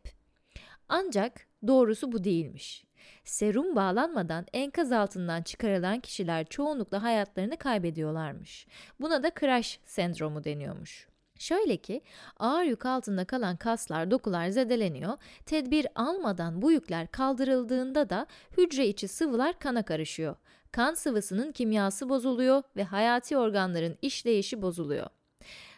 Ancak 0.89 1.47
doğrusu 1.67 2.11
bu 2.11 2.23
değilmiş. 2.23 2.85
Serum 3.23 3.75
bağlanmadan 3.75 4.45
enkaz 4.53 4.91
altından 4.91 5.41
çıkarılan 5.41 5.99
kişiler 5.99 6.45
çoğunlukla 6.45 7.03
hayatlarını 7.03 7.57
kaybediyorlarmış. 7.57 8.67
Buna 8.99 9.23
da 9.23 9.31
crash 9.39 9.79
sendromu 9.85 10.43
deniyormuş. 10.43 11.12
Şöyle 11.39 11.77
ki 11.77 12.01
ağır 12.37 12.63
yük 12.63 12.85
altında 12.85 13.25
kalan 13.25 13.57
kaslar, 13.57 14.11
dokular 14.11 14.49
zedeleniyor. 14.49 15.17
Tedbir 15.45 15.87
almadan 15.95 16.61
bu 16.61 16.71
yükler 16.71 17.07
kaldırıldığında 17.07 18.09
da 18.09 18.27
hücre 18.57 18.87
içi 18.87 19.07
sıvılar 19.07 19.59
kana 19.59 19.83
karışıyor. 19.83 20.35
Kan 20.71 20.93
sıvısının 20.93 21.51
kimyası 21.51 22.09
bozuluyor 22.09 22.63
ve 22.75 22.83
hayati 22.83 23.37
organların 23.37 23.97
işleyişi 24.01 24.61
bozuluyor. 24.61 25.07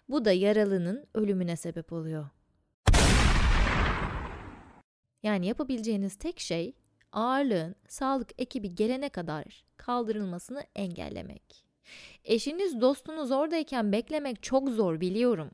Bu 0.09 0.25
da 0.25 0.31
yaralının 0.31 1.05
ölümüne 1.13 1.55
sebep 1.55 1.93
oluyor. 1.93 2.29
Yani 5.23 5.47
yapabileceğiniz 5.47 6.15
tek 6.15 6.39
şey 6.39 6.73
ağırlığın 7.11 7.75
sağlık 7.87 8.41
ekibi 8.41 8.75
gelene 8.75 9.09
kadar 9.09 9.65
kaldırılmasını 9.77 10.63
engellemek. 10.75 11.64
Eşiniz, 12.25 12.81
dostunuz 12.81 13.31
oradayken 13.31 13.91
beklemek 13.91 14.43
çok 14.43 14.69
zor 14.69 14.99
biliyorum. 15.01 15.51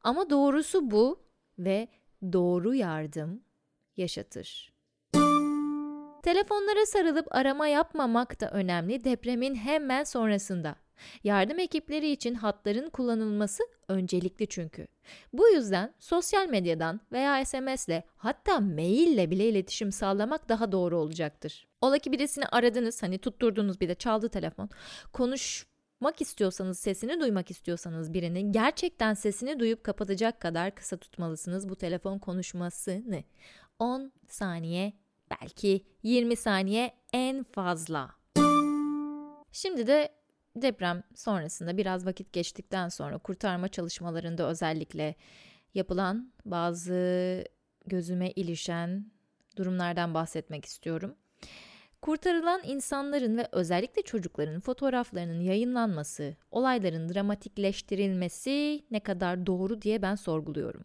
Ama 0.00 0.30
doğrusu 0.30 0.90
bu 0.90 1.20
ve 1.58 1.88
doğru 2.32 2.74
yardım 2.74 3.42
yaşatır. 3.96 4.72
Telefonlara 6.22 6.86
sarılıp 6.86 7.26
arama 7.30 7.66
yapmamak 7.66 8.40
da 8.40 8.50
önemli 8.50 9.04
depremin 9.04 9.54
hemen 9.54 10.04
sonrasında. 10.04 10.76
Yardım 11.24 11.58
ekipleri 11.58 12.10
için 12.10 12.34
hatların 12.34 12.90
kullanılması 12.90 13.62
öncelikli 13.88 14.46
çünkü. 14.48 14.86
Bu 15.32 15.48
yüzden 15.48 15.94
sosyal 15.98 16.48
medyadan 16.48 17.00
veya 17.12 17.44
SMS'le 17.44 18.02
hatta 18.16 18.60
maille 18.60 19.30
bile 19.30 19.48
iletişim 19.48 19.92
sağlamak 19.92 20.48
daha 20.48 20.72
doğru 20.72 20.98
olacaktır. 20.98 21.66
Ola 21.80 21.98
ki 21.98 22.12
birisini 22.12 22.46
aradınız 22.46 23.02
hani 23.02 23.18
tutturdunuz 23.18 23.80
bir 23.80 23.88
de 23.88 23.94
çaldı 23.94 24.28
telefon. 24.28 24.70
Konuşmak 25.12 26.20
istiyorsanız 26.20 26.78
sesini 26.78 27.20
duymak 27.20 27.50
istiyorsanız 27.50 28.14
birinin 28.14 28.52
gerçekten 28.52 29.14
sesini 29.14 29.60
duyup 29.60 29.84
kapatacak 29.84 30.40
kadar 30.40 30.74
kısa 30.74 30.96
tutmalısınız 30.96 31.68
bu 31.68 31.76
telefon 31.76 32.18
konuşmasını. 32.18 33.22
10 33.78 34.12
saniye 34.28 34.92
belki 35.30 35.84
20 36.02 36.36
saniye 36.36 36.94
en 37.12 37.44
fazla. 37.44 38.10
Şimdi 39.52 39.86
de 39.86 40.21
deprem 40.56 41.02
sonrasında 41.14 41.76
biraz 41.76 42.06
vakit 42.06 42.32
geçtikten 42.32 42.88
sonra 42.88 43.18
kurtarma 43.18 43.68
çalışmalarında 43.68 44.48
özellikle 44.48 45.14
yapılan 45.74 46.32
bazı 46.44 47.44
gözüme 47.86 48.30
ilişen 48.30 49.12
durumlardan 49.56 50.14
bahsetmek 50.14 50.64
istiyorum. 50.64 51.14
Kurtarılan 52.02 52.60
insanların 52.64 53.36
ve 53.36 53.48
özellikle 53.52 54.02
çocukların 54.02 54.60
fotoğraflarının 54.60 55.40
yayınlanması, 55.40 56.36
olayların 56.50 57.08
dramatikleştirilmesi 57.08 58.84
ne 58.90 59.00
kadar 59.00 59.46
doğru 59.46 59.82
diye 59.82 60.02
ben 60.02 60.14
sorguluyorum. 60.14 60.84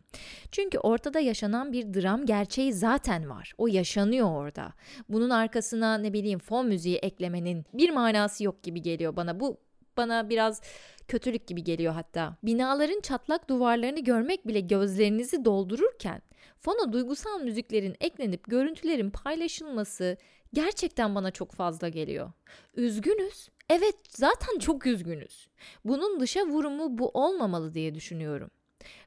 Çünkü 0.51 0.77
ortada 0.77 1.19
yaşanan 1.19 1.71
bir 1.73 1.93
dram 1.93 2.25
gerçeği 2.25 2.73
zaten 2.73 3.29
var. 3.29 3.53
O 3.57 3.67
yaşanıyor 3.67 4.27
orada. 4.31 4.73
Bunun 5.09 5.29
arkasına 5.29 5.97
ne 5.97 6.13
bileyim 6.13 6.39
fon 6.39 6.67
müziği 6.67 6.97
eklemenin 6.97 7.65
bir 7.73 7.89
manası 7.89 8.43
yok 8.43 8.63
gibi 8.63 8.81
geliyor 8.81 9.15
bana. 9.15 9.39
Bu 9.39 9.57
bana 9.97 10.29
biraz 10.29 10.61
kötülük 11.07 11.47
gibi 11.47 11.63
geliyor 11.63 11.93
hatta. 11.93 12.37
Binaların 12.43 13.01
çatlak 13.01 13.49
duvarlarını 13.49 13.99
görmek 13.99 14.47
bile 14.47 14.59
gözlerinizi 14.59 15.45
doldururken 15.45 16.21
fona 16.59 16.93
duygusal 16.93 17.41
müziklerin 17.41 17.95
eklenip 17.99 18.43
görüntülerin 18.43 19.09
paylaşılması 19.09 20.17
gerçekten 20.57 21.15
bana 21.15 21.31
çok 21.31 21.51
fazla 21.51 21.89
geliyor. 21.89 22.31
Üzgünüz. 22.75 23.49
Evet, 23.69 23.95
zaten 24.09 24.59
çok 24.59 24.85
üzgünüz. 24.85 25.47
Bunun 25.85 26.19
dışa 26.19 26.45
vurumu 26.45 26.97
bu 26.97 27.09
olmamalı 27.09 27.73
diye 27.73 27.95
düşünüyorum. 27.95 28.49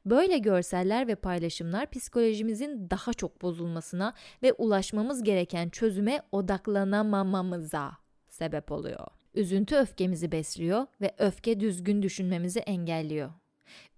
Böyle 0.06 0.38
görseller 0.38 1.08
ve 1.08 1.14
paylaşımlar 1.14 1.90
psikolojimizin 1.90 2.90
daha 2.90 3.12
çok 3.12 3.42
bozulmasına 3.42 4.14
ve 4.42 4.52
ulaşmamız 4.52 5.22
gereken 5.22 5.68
çözüme 5.68 6.22
odaklanamamamıza 6.32 7.92
sebep 8.28 8.72
oluyor. 8.72 9.06
Üzüntü 9.34 9.76
öfkemizi 9.76 10.32
besliyor 10.32 10.86
ve 11.00 11.14
öfke 11.18 11.60
düzgün 11.60 12.02
düşünmemizi 12.02 12.60
engelliyor. 12.60 13.30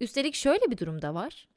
Üstelik 0.00 0.34
şöyle 0.34 0.70
bir 0.70 0.78
durum 0.78 1.02
da 1.02 1.14
var. 1.14 1.48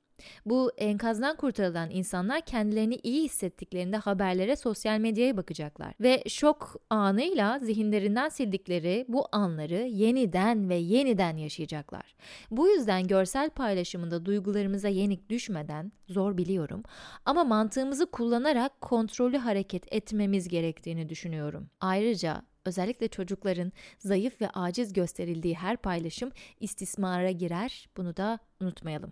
Bu 0.45 0.71
enkazdan 0.78 1.36
kurtarılan 1.36 1.89
insanlar 1.89 2.41
kendilerini 2.41 2.95
iyi 3.04 3.23
hissettiklerinde 3.23 3.97
haberlere 3.97 4.56
sosyal 4.56 4.99
medyaya 4.99 5.38
bakacaklar 5.38 5.93
ve 6.01 6.23
şok 6.28 6.75
anıyla 6.89 7.60
zihinlerinden 7.60 8.30
sildikleri 8.30 9.06
bu 9.08 9.28
anları 9.32 9.88
yeniden 9.88 10.69
ve 10.69 10.75
yeniden 10.75 11.38
yaşayacaklar. 11.38 12.15
Bu 12.51 12.69
yüzden 12.69 13.08
görsel 13.08 13.49
paylaşımında 13.49 14.25
duygularımıza 14.25 14.88
yenik 14.88 15.30
düşmeden 15.30 15.91
zor 16.08 16.38
biliyorum 16.38 16.84
ama 17.25 17.43
mantığımızı 17.43 18.06
kullanarak 18.06 18.82
kontrollü 18.82 19.38
hareket 19.38 19.93
etmemiz 19.93 20.47
gerektiğini 20.47 21.10
düşünüyorum. 21.10 21.69
Ayrıca 21.80 22.41
özellikle 22.65 23.08
çocukların 23.08 23.71
zayıf 23.99 24.41
ve 24.41 24.49
aciz 24.49 24.93
gösterildiği 24.93 25.56
her 25.56 25.78
paylaşım 25.78 26.32
istismara 26.60 27.32
girer. 27.32 27.89
Bunu 27.97 28.17
da 28.17 28.39
unutmayalım. 28.62 29.12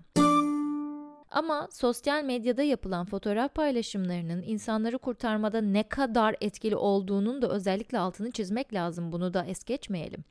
Ama 1.34 1.68
sosyal 1.72 2.24
medyada 2.24 2.64
yapılan 2.64 3.06
fotoğraf 3.06 3.56
paylaşımlarının 3.56 4.42
insanları 4.42 4.98
kurtarmada 4.98 5.62
ne 5.62 5.84
kadar 5.84 6.36
etkili 6.42 6.76
olduğunun 6.76 7.42
da 7.42 7.50
özellikle 7.50 8.00
altını 8.00 8.32
çizmek 8.32 8.74
lazım. 8.74 9.12
Bunu 9.12 9.34
da 9.34 9.46
es 9.46 9.64
geçmeyelim. 9.64 10.24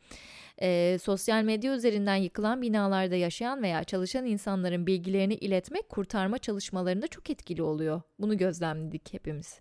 Ee, 0.62 0.98
sosyal 1.02 1.42
medya 1.42 1.74
üzerinden 1.74 2.16
yıkılan 2.16 2.62
binalarda 2.62 3.16
yaşayan 3.16 3.62
veya 3.62 3.84
çalışan 3.84 4.26
insanların 4.26 4.86
bilgilerini 4.86 5.34
iletmek 5.34 5.88
kurtarma 5.88 6.38
çalışmalarında 6.38 7.06
çok 7.06 7.30
etkili 7.30 7.62
oluyor. 7.62 8.02
Bunu 8.18 8.36
gözlemledik 8.36 9.12
hepimiz. 9.12 9.60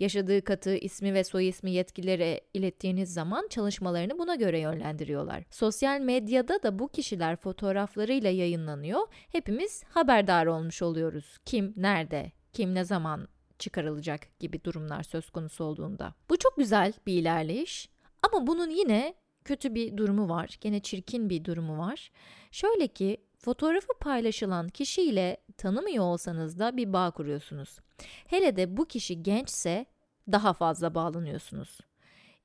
Yaşadığı 0.00 0.44
katı, 0.44 0.76
ismi 0.76 1.14
ve 1.14 1.24
soy 1.24 1.48
ismi 1.48 1.70
yetkililere 1.70 2.40
ilettiğiniz 2.54 3.14
zaman 3.14 3.48
çalışmalarını 3.50 4.18
buna 4.18 4.34
göre 4.34 4.58
yönlendiriyorlar. 4.58 5.44
Sosyal 5.50 6.00
medyada 6.00 6.62
da 6.62 6.78
bu 6.78 6.88
kişiler 6.88 7.36
fotoğraflarıyla 7.36 8.30
yayınlanıyor. 8.30 9.00
Hepimiz 9.32 9.84
haberdar 9.84 10.46
olmuş 10.46 10.82
oluyoruz. 10.82 11.38
Kim, 11.44 11.74
nerede, 11.76 12.32
kim 12.52 12.74
ne 12.74 12.84
zaman 12.84 13.28
çıkarılacak 13.58 14.38
gibi 14.40 14.64
durumlar 14.64 15.02
söz 15.02 15.30
konusu 15.30 15.64
olduğunda. 15.64 16.14
Bu 16.30 16.36
çok 16.36 16.56
güzel 16.56 16.92
bir 17.06 17.12
ilerleyiş. 17.12 17.88
Ama 18.22 18.46
bunun 18.46 18.70
yine 18.70 19.14
kötü 19.44 19.74
bir 19.74 19.96
durumu 19.96 20.28
var. 20.28 20.58
Gene 20.60 20.80
çirkin 20.80 21.30
bir 21.30 21.44
durumu 21.44 21.78
var. 21.78 22.10
Şöyle 22.50 22.88
ki 22.88 23.16
fotoğrafı 23.38 23.92
paylaşılan 24.00 24.68
kişiyle 24.68 25.36
tanımıyor 25.56 26.04
olsanız 26.04 26.58
da 26.58 26.76
bir 26.76 26.92
bağ 26.92 27.10
kuruyorsunuz. 27.10 27.78
Hele 28.26 28.56
de 28.56 28.76
bu 28.76 28.84
kişi 28.84 29.22
gençse 29.22 29.86
daha 30.32 30.52
fazla 30.52 30.94
bağlanıyorsunuz. 30.94 31.80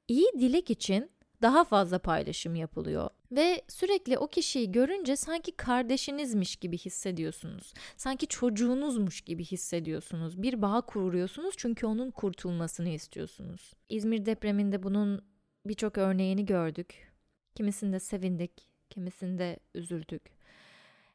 İyi 0.08 0.32
dilek 0.40 0.70
için 0.70 1.12
daha 1.42 1.64
fazla 1.64 2.00
paylaşım 2.00 2.56
yapılıyor 2.56 3.10
ve 3.32 3.62
sürekli 3.68 4.18
o 4.18 4.28
kişiyi 4.28 4.72
görünce 4.72 5.16
sanki 5.16 5.52
kardeşinizmiş 5.52 6.56
gibi 6.56 6.78
hissediyorsunuz. 6.78 7.74
Sanki 7.98 8.28
çocuğunuzmuş 8.28 9.22
gibi 9.22 9.46
hissediyorsunuz. 9.46 10.42
Bir 10.42 10.62
bağ 10.62 10.82
kuruyorsunuz 10.82 11.56
çünkü 11.58 11.86
onun 11.86 12.12
kurtulmasını 12.12 12.90
istiyorsunuz. 12.90 13.74
İzmir 13.90 14.26
depreminde 14.26 14.84
bunun 14.84 15.22
birçok 15.66 15.98
örneğini 15.98 16.46
gördük. 16.46 17.14
Kimisinde 17.56 18.00
sevindik, 18.00 18.52
kimisinde 18.90 19.60
üzüldük. 19.74 20.33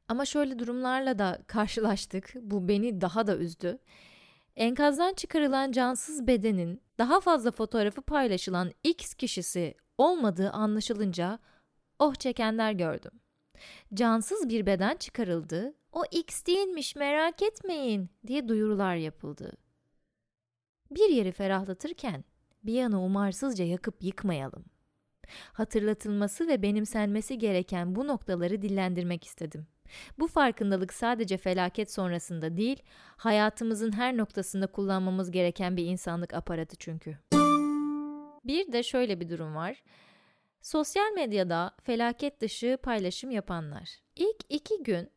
Ama 0.09 0.25
şöyle 0.25 0.59
durumlarla 0.59 1.19
da 1.19 1.43
karşılaştık. 1.47 2.33
Bu 2.41 2.69
beni 2.69 3.01
daha 3.01 3.27
da 3.27 3.37
üzdü. 3.37 3.79
Enkazdan 4.57 5.15
çıkarılan 5.15 5.73
cansız 5.73 6.27
bedenin 6.27 6.83
daha 6.99 7.21
fazla 7.21 7.51
fotoğrafı 7.51 8.03
paylaşılan 8.03 8.73
X 8.85 9.15
kişisi 9.15 9.75
olmadığı 9.99 10.51
anlaşılınca 10.51 11.39
oh 11.99 12.15
çekenler 12.15 12.73
gördüm. 12.73 13.13
Cansız 13.95 14.49
bir 14.49 14.67
beden 14.67 14.97
çıkarıldı, 14.97 15.75
o 15.93 16.03
X 16.11 16.47
değilmiş 16.47 16.97
merak 16.97 17.43
etmeyin 17.43 18.11
diye 18.27 18.49
duyurular 18.49 18.95
yapıldı. 18.95 19.53
Bir 20.91 21.09
yeri 21.09 21.33
ferahlatırken 21.33 22.25
bir 22.63 22.73
yanı 22.73 23.03
umarsızca 23.03 23.65
yakıp 23.65 24.03
yıkmayalım. 24.03 24.65
Hatırlatılması 25.53 26.49
ve 26.49 26.63
benimsenmesi 26.63 27.39
gereken 27.39 27.95
bu 27.95 28.07
noktaları 28.07 28.63
dillendirmek 28.63 29.25
istedim. 29.25 29.67
Bu 30.19 30.27
farkındalık 30.27 30.93
sadece 30.93 31.37
felaket 31.37 31.93
sonrasında 31.93 32.57
değil, 32.57 32.83
hayatımızın 33.17 33.93
her 33.93 34.17
noktasında 34.17 34.67
kullanmamız 34.67 35.31
gereken 35.31 35.77
bir 35.77 35.85
insanlık 35.85 36.35
aparatı 36.35 36.77
çünkü. 36.77 37.19
Bir 38.45 38.73
de 38.73 38.83
şöyle 38.83 39.21
bir 39.21 39.29
durum 39.29 39.55
var. 39.55 39.83
Sosyal 40.63 41.13
medyada 41.13 41.77
felaket 41.83 42.41
dışı 42.41 42.79
paylaşım 42.83 43.31
yapanlar. 43.31 43.91
İlk 44.17 44.37
iki 44.49 44.83
gün 44.83 45.11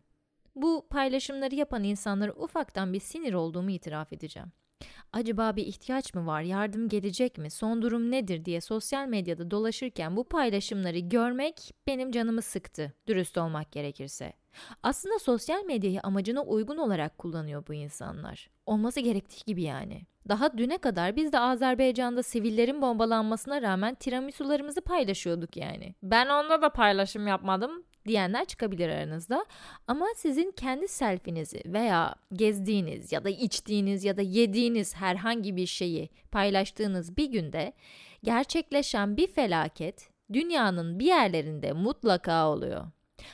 bu 0.56 0.88
paylaşımları 0.90 1.56
yapan 1.56 1.84
insanlara 1.84 2.34
ufaktan 2.34 2.94
bir 2.94 3.00
sinir 3.00 3.34
olduğumu 3.34 3.72
itiraf 3.72 4.14
edeceğim. 4.14 4.52
Acaba 5.14 5.56
bir 5.56 5.66
ihtiyaç 5.66 6.14
mı 6.14 6.26
var, 6.26 6.42
yardım 6.42 6.90
gelecek 6.90 7.38
mi, 7.38 7.52
son 7.52 7.82
durum 7.82 8.12
nedir 8.12 8.46
diye 8.46 8.62
sosyal 8.62 9.08
medyada 9.08 9.52
dolaşırken 9.52 10.18
bu 10.18 10.24
paylaşımları 10.24 11.00
görmek 11.00 11.72
benim 11.88 12.12
canımı 12.12 12.42
sıktı, 12.42 12.94
dürüst 13.08 13.38
olmak 13.38 13.72
gerekirse. 13.72 14.34
Aslında 14.84 15.20
sosyal 15.20 15.64
medyayı 15.64 16.02
amacına 16.02 16.42
uygun 16.42 16.78
olarak 16.78 17.18
kullanıyor 17.18 17.64
bu 17.68 17.74
insanlar. 17.74 18.50
Olması 18.66 19.00
gerektiği 19.00 19.46
gibi 19.46 19.64
yani. 19.64 20.02
Daha 20.30 20.58
düne 20.58 20.78
kadar 20.78 21.16
biz 21.16 21.34
de 21.34 21.40
Azerbaycan'da 21.40 22.24
sivillerin 22.24 22.82
bombalanmasına 22.82 23.62
rağmen 23.62 23.96
tiramisularımızı 23.96 24.82
paylaşıyorduk 24.82 25.58
yani. 25.58 25.96
Ben 26.04 26.30
onda 26.30 26.62
da 26.62 26.70
paylaşım 26.70 27.28
yapmadım 27.28 27.84
diyenler 28.08 28.46
çıkabilir 28.46 28.90
aranızda. 28.90 29.46
Ama 29.88 30.06
sizin 30.16 30.52
kendi 30.52 30.88
selfinizi 30.88 31.62
veya 31.66 32.16
gezdiğiniz 32.34 33.12
ya 33.12 33.24
da 33.24 33.30
içtiğiniz 33.30 34.04
ya 34.04 34.18
da 34.18 34.22
yediğiniz 34.22 34.96
herhangi 34.96 35.56
bir 35.56 35.66
şeyi 35.66 36.10
paylaştığınız 36.32 37.18
bir 37.18 37.26
günde 37.26 37.74
gerçekleşen 38.24 39.18
bir 39.18 39.28
felaket 39.28 40.10
dünyanın 40.34 41.00
bir 41.00 41.06
yerlerinde 41.06 41.72
mutlaka 41.72 42.50
oluyor. 42.50 42.88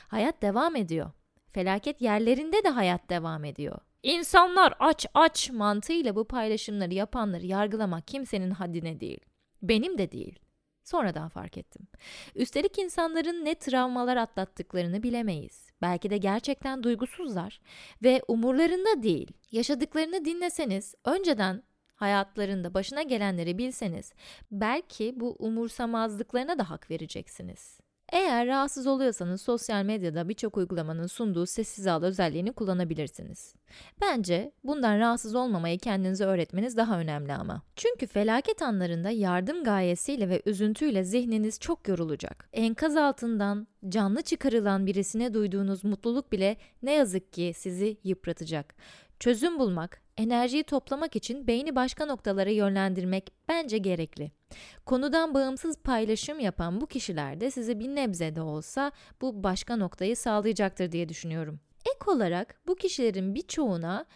Hayat 0.08 0.42
devam 0.42 0.76
ediyor. 0.76 1.10
Felaket 1.52 2.00
yerlerinde 2.00 2.64
de 2.64 2.68
hayat 2.68 3.10
devam 3.10 3.44
ediyor. 3.44 3.78
İnsanlar 4.02 4.74
aç 4.80 5.06
aç 5.14 5.50
mantığıyla 5.50 6.16
bu 6.16 6.24
paylaşımları 6.24 6.94
yapanları 6.94 7.46
yargılamak 7.46 8.08
kimsenin 8.08 8.50
haddine 8.50 9.00
değil. 9.00 9.20
Benim 9.62 9.98
de 9.98 10.12
değil. 10.12 10.38
Sonradan 10.84 11.28
fark 11.28 11.58
ettim. 11.58 11.88
Üstelik 12.34 12.78
insanların 12.78 13.44
ne 13.44 13.54
travmalar 13.54 14.16
atlattıklarını 14.16 15.02
bilemeyiz. 15.02 15.70
Belki 15.82 16.10
de 16.10 16.18
gerçekten 16.18 16.82
duygusuzlar 16.82 17.60
ve 18.02 18.22
umurlarında 18.28 19.02
değil. 19.02 19.32
Yaşadıklarını 19.52 20.24
dinleseniz, 20.24 20.94
önceden 21.04 21.62
hayatlarında 21.94 22.74
başına 22.74 23.02
gelenleri 23.02 23.58
bilseniz, 23.58 24.12
belki 24.50 25.20
bu 25.20 25.36
umursamazlıklarına 25.38 26.58
da 26.58 26.70
hak 26.70 26.90
vereceksiniz. 26.90 27.80
Eğer 28.12 28.46
rahatsız 28.46 28.86
oluyorsanız 28.86 29.42
sosyal 29.42 29.84
medyada 29.84 30.28
birçok 30.28 30.56
uygulamanın 30.56 31.06
sunduğu 31.06 31.46
sessiz 31.46 31.86
al 31.86 32.02
özelliğini 32.02 32.52
kullanabilirsiniz. 32.52 33.54
Bence 34.00 34.52
bundan 34.64 34.98
rahatsız 34.98 35.34
olmamayı 35.34 35.78
kendinize 35.78 36.24
öğretmeniz 36.24 36.76
daha 36.76 36.98
önemli 36.98 37.32
ama. 37.32 37.62
Çünkü 37.76 38.06
felaket 38.06 38.62
anlarında 38.62 39.10
yardım 39.10 39.64
gayesiyle 39.64 40.28
ve 40.28 40.42
üzüntüyle 40.46 41.04
zihniniz 41.04 41.60
çok 41.60 41.88
yorulacak. 41.88 42.48
Enkaz 42.52 42.96
altından 42.96 43.66
canlı 43.88 44.22
çıkarılan 44.22 44.86
birisine 44.86 45.34
duyduğunuz 45.34 45.84
mutluluk 45.84 46.32
bile 46.32 46.56
ne 46.82 46.92
yazık 46.92 47.32
ki 47.32 47.52
sizi 47.56 47.98
yıpratacak. 48.04 48.74
Çözüm 49.20 49.58
bulmak, 49.58 50.02
enerjiyi 50.16 50.64
toplamak 50.64 51.16
için 51.16 51.46
beyni 51.46 51.76
başka 51.76 52.06
noktalara 52.06 52.50
yönlendirmek 52.50 53.32
bence 53.48 53.78
gerekli. 53.78 54.37
Konudan 54.86 55.34
bağımsız 55.34 55.78
paylaşım 55.82 56.40
yapan 56.40 56.80
bu 56.80 56.86
kişiler 56.86 57.40
de 57.40 57.50
size 57.50 57.78
bir 57.78 57.88
nebze 57.88 58.36
de 58.36 58.40
olsa 58.40 58.92
bu 59.20 59.42
başka 59.42 59.76
noktayı 59.76 60.16
sağlayacaktır 60.16 60.92
diye 60.92 61.08
düşünüyorum. 61.08 61.60
Ek 61.80 62.10
olarak 62.10 62.60
bu 62.66 62.74
kişilerin 62.74 63.34
birçoğuna 63.34 64.06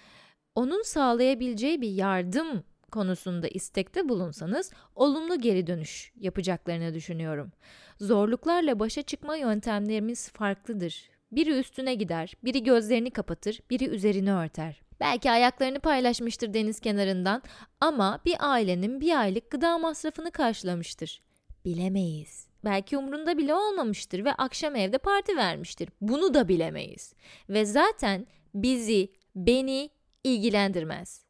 onun 0.55 0.83
sağlayabileceği 0.83 1.81
bir 1.81 1.91
yardım 1.91 2.65
konusunda 2.93 3.49
istekte 3.49 4.09
bulunsanız 4.09 4.71
olumlu 4.95 5.41
geri 5.41 5.67
dönüş 5.67 6.13
yapacaklarını 6.17 6.95
düşünüyorum. 6.95 7.53
Zorluklarla 8.01 8.79
başa 8.79 9.03
çıkma 9.03 9.37
yöntemlerimiz 9.37 10.31
farklıdır. 10.31 11.11
Biri 11.33 11.59
üstüne 11.59 11.95
gider, 11.95 12.35
biri 12.45 12.63
gözlerini 12.63 13.11
kapatır, 13.11 13.61
biri 13.71 13.85
üzerini 13.85 14.33
örter. 14.33 14.83
Belki 15.03 15.31
ayaklarını 15.31 15.81
paylaşmıştır 15.81 16.55
deniz 16.55 16.81
kenarından 16.81 17.43
ama 17.81 18.21
bir 18.25 18.37
ailenin 18.41 19.01
bir 19.01 19.21
aylık 19.21 19.51
gıda 19.51 19.79
masrafını 19.79 20.31
karşılamıştır. 20.31 21.23
Bilemeyiz. 21.65 22.47
Belki 22.65 22.99
umrunda 22.99 23.39
bile 23.39 23.55
olmamıştır 23.55 24.25
ve 24.25 24.33
akşam 24.33 24.77
evde 24.77 24.99
parti 24.99 25.37
vermiştir. 25.37 25.89
Bunu 26.01 26.35
da 26.35 26.49
bilemeyiz. 26.49 27.15
Ve 27.49 27.65
zaten 27.65 28.27
bizi, 28.55 29.13
beni 29.37 29.91
ilgilendirmez. 30.25 31.25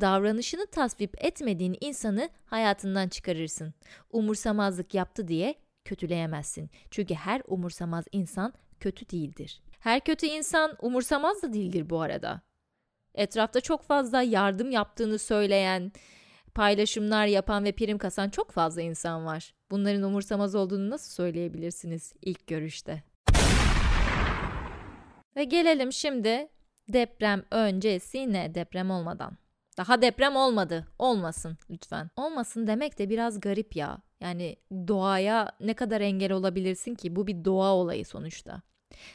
Davranışını 0.00 0.66
tasvip 0.66 1.24
etmediğin 1.24 1.76
insanı 1.80 2.28
hayatından 2.44 3.08
çıkarırsın. 3.08 3.74
Umursamazlık 4.10 4.94
yaptı 4.94 5.28
diye 5.28 5.54
kötüleyemezsin. 5.84 6.70
Çünkü 6.90 7.14
her 7.14 7.42
umursamaz 7.46 8.04
insan 8.12 8.52
kötü 8.80 9.10
değildir. 9.10 9.62
Her 9.80 10.00
kötü 10.00 10.26
insan 10.26 10.76
umursamaz 10.80 11.42
da 11.42 11.52
değildir 11.52 11.90
bu 11.90 12.00
arada. 12.00 12.45
Etrafta 13.16 13.60
çok 13.60 13.82
fazla 13.82 14.22
yardım 14.22 14.70
yaptığını 14.70 15.18
söyleyen, 15.18 15.92
paylaşımlar 16.54 17.26
yapan 17.26 17.64
ve 17.64 17.72
prim 17.72 17.98
kasan 17.98 18.30
çok 18.30 18.50
fazla 18.50 18.82
insan 18.82 19.26
var. 19.26 19.54
Bunların 19.70 20.02
umursamaz 20.02 20.54
olduğunu 20.54 20.90
nasıl 20.90 21.12
söyleyebilirsiniz 21.12 22.12
ilk 22.22 22.46
görüşte? 22.46 23.02
Ve 25.36 25.44
gelelim 25.44 25.92
şimdi 25.92 26.48
deprem 26.88 27.42
öncesine 27.50 28.54
deprem 28.54 28.90
olmadan. 28.90 29.36
Daha 29.78 30.02
deprem 30.02 30.36
olmadı. 30.36 30.86
Olmasın 30.98 31.58
lütfen. 31.70 32.10
Olmasın 32.16 32.66
demek 32.66 32.98
de 32.98 33.10
biraz 33.10 33.40
garip 33.40 33.76
ya. 33.76 33.98
Yani 34.20 34.56
doğaya 34.88 35.48
ne 35.60 35.74
kadar 35.74 36.00
engel 36.00 36.32
olabilirsin 36.32 36.94
ki? 36.94 37.16
Bu 37.16 37.26
bir 37.26 37.44
doğa 37.44 37.74
olayı 37.74 38.06
sonuçta. 38.06 38.62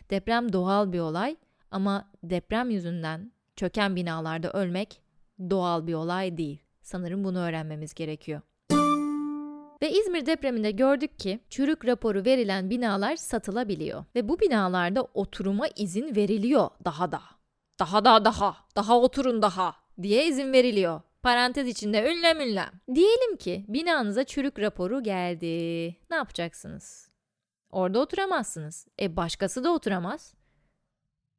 Deprem 0.09 0.53
doğal 0.53 0.93
bir 0.93 0.99
olay 0.99 1.35
ama 1.71 2.11
deprem 2.23 2.69
yüzünden 2.69 3.31
çöken 3.55 3.95
binalarda 3.95 4.51
ölmek 4.51 5.01
doğal 5.49 5.87
bir 5.87 5.93
olay 5.93 6.37
değil. 6.37 6.59
Sanırım 6.81 7.23
bunu 7.23 7.39
öğrenmemiz 7.39 7.93
gerekiyor. 7.93 8.41
Ve 9.81 9.91
İzmir 9.91 10.25
depreminde 10.25 10.71
gördük 10.71 11.19
ki 11.19 11.39
çürük 11.49 11.85
raporu 11.85 12.25
verilen 12.25 12.69
binalar 12.69 13.15
satılabiliyor. 13.15 14.05
Ve 14.15 14.29
bu 14.29 14.39
binalarda 14.39 15.03
oturuma 15.13 15.67
izin 15.67 16.15
veriliyor 16.15 16.69
daha 16.85 17.11
da. 17.11 17.21
Daha 17.79 18.05
da 18.05 18.25
daha, 18.25 18.57
daha 18.75 18.99
oturun 18.99 19.41
daha 19.41 19.75
diye 20.01 20.27
izin 20.27 20.53
veriliyor. 20.53 21.01
Parantez 21.23 21.67
içinde 21.67 22.11
ünlem 22.11 22.41
ünlem. 22.41 22.71
Diyelim 22.95 23.35
ki 23.37 23.65
binanıza 23.67 24.23
çürük 24.23 24.59
raporu 24.59 25.03
geldi. 25.03 25.47
Ne 26.09 26.15
yapacaksınız? 26.15 27.09
Orada 27.71 27.99
oturamazsınız. 27.99 28.87
E 29.01 29.15
başkası 29.15 29.63
da 29.63 29.71
oturamaz. 29.73 30.33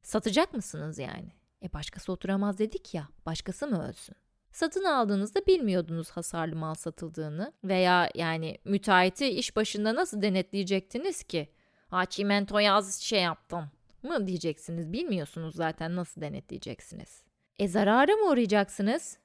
Satacak 0.03 0.55
mısınız 0.55 0.99
yani? 0.99 1.33
E 1.63 1.73
başkası 1.73 2.13
oturamaz 2.13 2.59
dedik 2.59 2.95
ya, 2.95 3.09
başkası 3.27 3.67
mı 3.67 3.89
ölsün? 3.89 4.17
Satın 4.53 4.85
aldığınızda 4.85 5.47
bilmiyordunuz 5.47 6.11
hasarlı 6.11 6.57
mal 6.57 6.75
satıldığını 6.75 7.53
veya 7.65 8.11
yani 8.15 8.59
müteahhiti 8.65 9.29
iş 9.29 9.57
başında 9.57 9.95
nasıl 9.95 10.23
denetleyecektiniz 10.23 11.23
ki? 11.23 11.49
Ha 11.89 12.07
çimento 12.07 12.59
yaz 12.59 13.01
şey 13.01 13.23
yaptım 13.23 13.71
mı 14.03 14.27
diyeceksiniz. 14.27 14.93
Bilmiyorsunuz 14.93 15.55
zaten 15.55 15.97
nasıl 15.97 16.21
denetleyeceksiniz. 16.21 17.23
E 17.59 17.69
zarara 17.69 18.13
mı 18.13 18.31
uğrayacaksınız? 18.31 19.19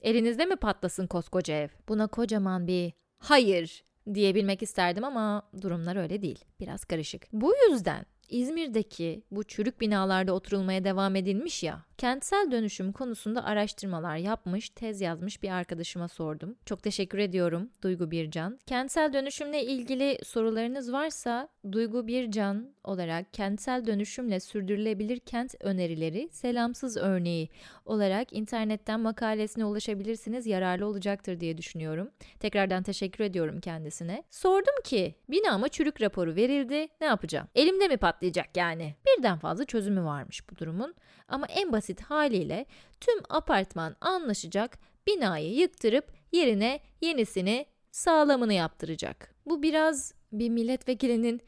Elinizde 0.00 0.44
mi 0.44 0.56
patlasın 0.56 1.06
koskoca 1.06 1.54
ev? 1.54 1.68
Buna 1.88 2.06
kocaman 2.06 2.66
bir 2.66 2.92
hayır 3.18 3.84
diyebilmek 4.14 4.62
isterdim 4.62 5.04
ama 5.04 5.50
durumlar 5.62 5.96
öyle 5.96 6.22
değil. 6.22 6.44
Biraz 6.60 6.84
karışık. 6.84 7.26
Bu 7.32 7.52
yüzden 7.70 8.06
İzmir'deki 8.28 9.22
bu 9.30 9.44
çürük 9.44 9.80
binalarda 9.80 10.32
oturulmaya 10.32 10.84
devam 10.84 11.16
edilmiş 11.16 11.62
ya, 11.62 11.84
kentsel 11.98 12.50
dönüşüm 12.50 12.92
konusunda 12.92 13.44
araştırmalar 13.44 14.16
yapmış, 14.16 14.70
tez 14.70 15.00
yazmış 15.00 15.42
bir 15.42 15.50
arkadaşıma 15.50 16.08
sordum. 16.08 16.56
Çok 16.64 16.82
teşekkür 16.82 17.18
ediyorum 17.18 17.70
Duygu 17.82 18.10
Bircan. 18.10 18.58
Kentsel 18.66 19.12
dönüşümle 19.12 19.64
ilgili 19.64 20.18
sorularınız 20.24 20.92
varsa 20.92 21.48
Duygu 21.72 22.06
Bircan 22.06 22.68
olarak 22.84 23.34
kentsel 23.34 23.86
dönüşümle 23.86 24.40
sürdürülebilir 24.40 25.18
kent 25.18 25.54
önerileri 25.60 26.28
selamsız 26.32 26.96
örneği 26.96 27.48
olarak 27.86 28.32
internetten 28.32 29.00
makalesine 29.00 29.64
ulaşabilirsiniz. 29.64 30.46
Yararlı 30.46 30.86
olacaktır 30.86 31.40
diye 31.40 31.58
düşünüyorum. 31.58 32.10
Tekrardan 32.40 32.82
teşekkür 32.82 33.24
ediyorum 33.24 33.60
kendisine. 33.60 34.22
Sordum 34.30 34.74
ki 34.84 35.14
binama 35.28 35.68
çürük 35.68 36.02
raporu 36.02 36.36
verildi. 36.36 36.88
Ne 37.00 37.06
yapacağım? 37.06 37.48
Elimde 37.54 37.88
mi 37.88 37.96
patlayacak 37.96 38.56
yani? 38.56 38.94
Birden 39.06 39.38
fazla 39.38 39.64
çözümü 39.64 40.04
varmış 40.04 40.50
bu 40.50 40.56
durumun. 40.58 40.94
Ama 41.28 41.46
en 41.46 41.72
basit 41.72 42.00
haliyle 42.00 42.66
tüm 43.00 43.18
apartman 43.28 43.96
anlaşacak, 44.00 44.78
binayı 45.06 45.54
yıktırıp 45.54 46.12
yerine 46.32 46.80
yenisini 47.00 47.66
sağlamını 47.90 48.52
yaptıracak. 48.52 49.34
Bu 49.46 49.62
biraz 49.62 50.14
bir 50.32 50.48
milletvekilinin 50.48 51.40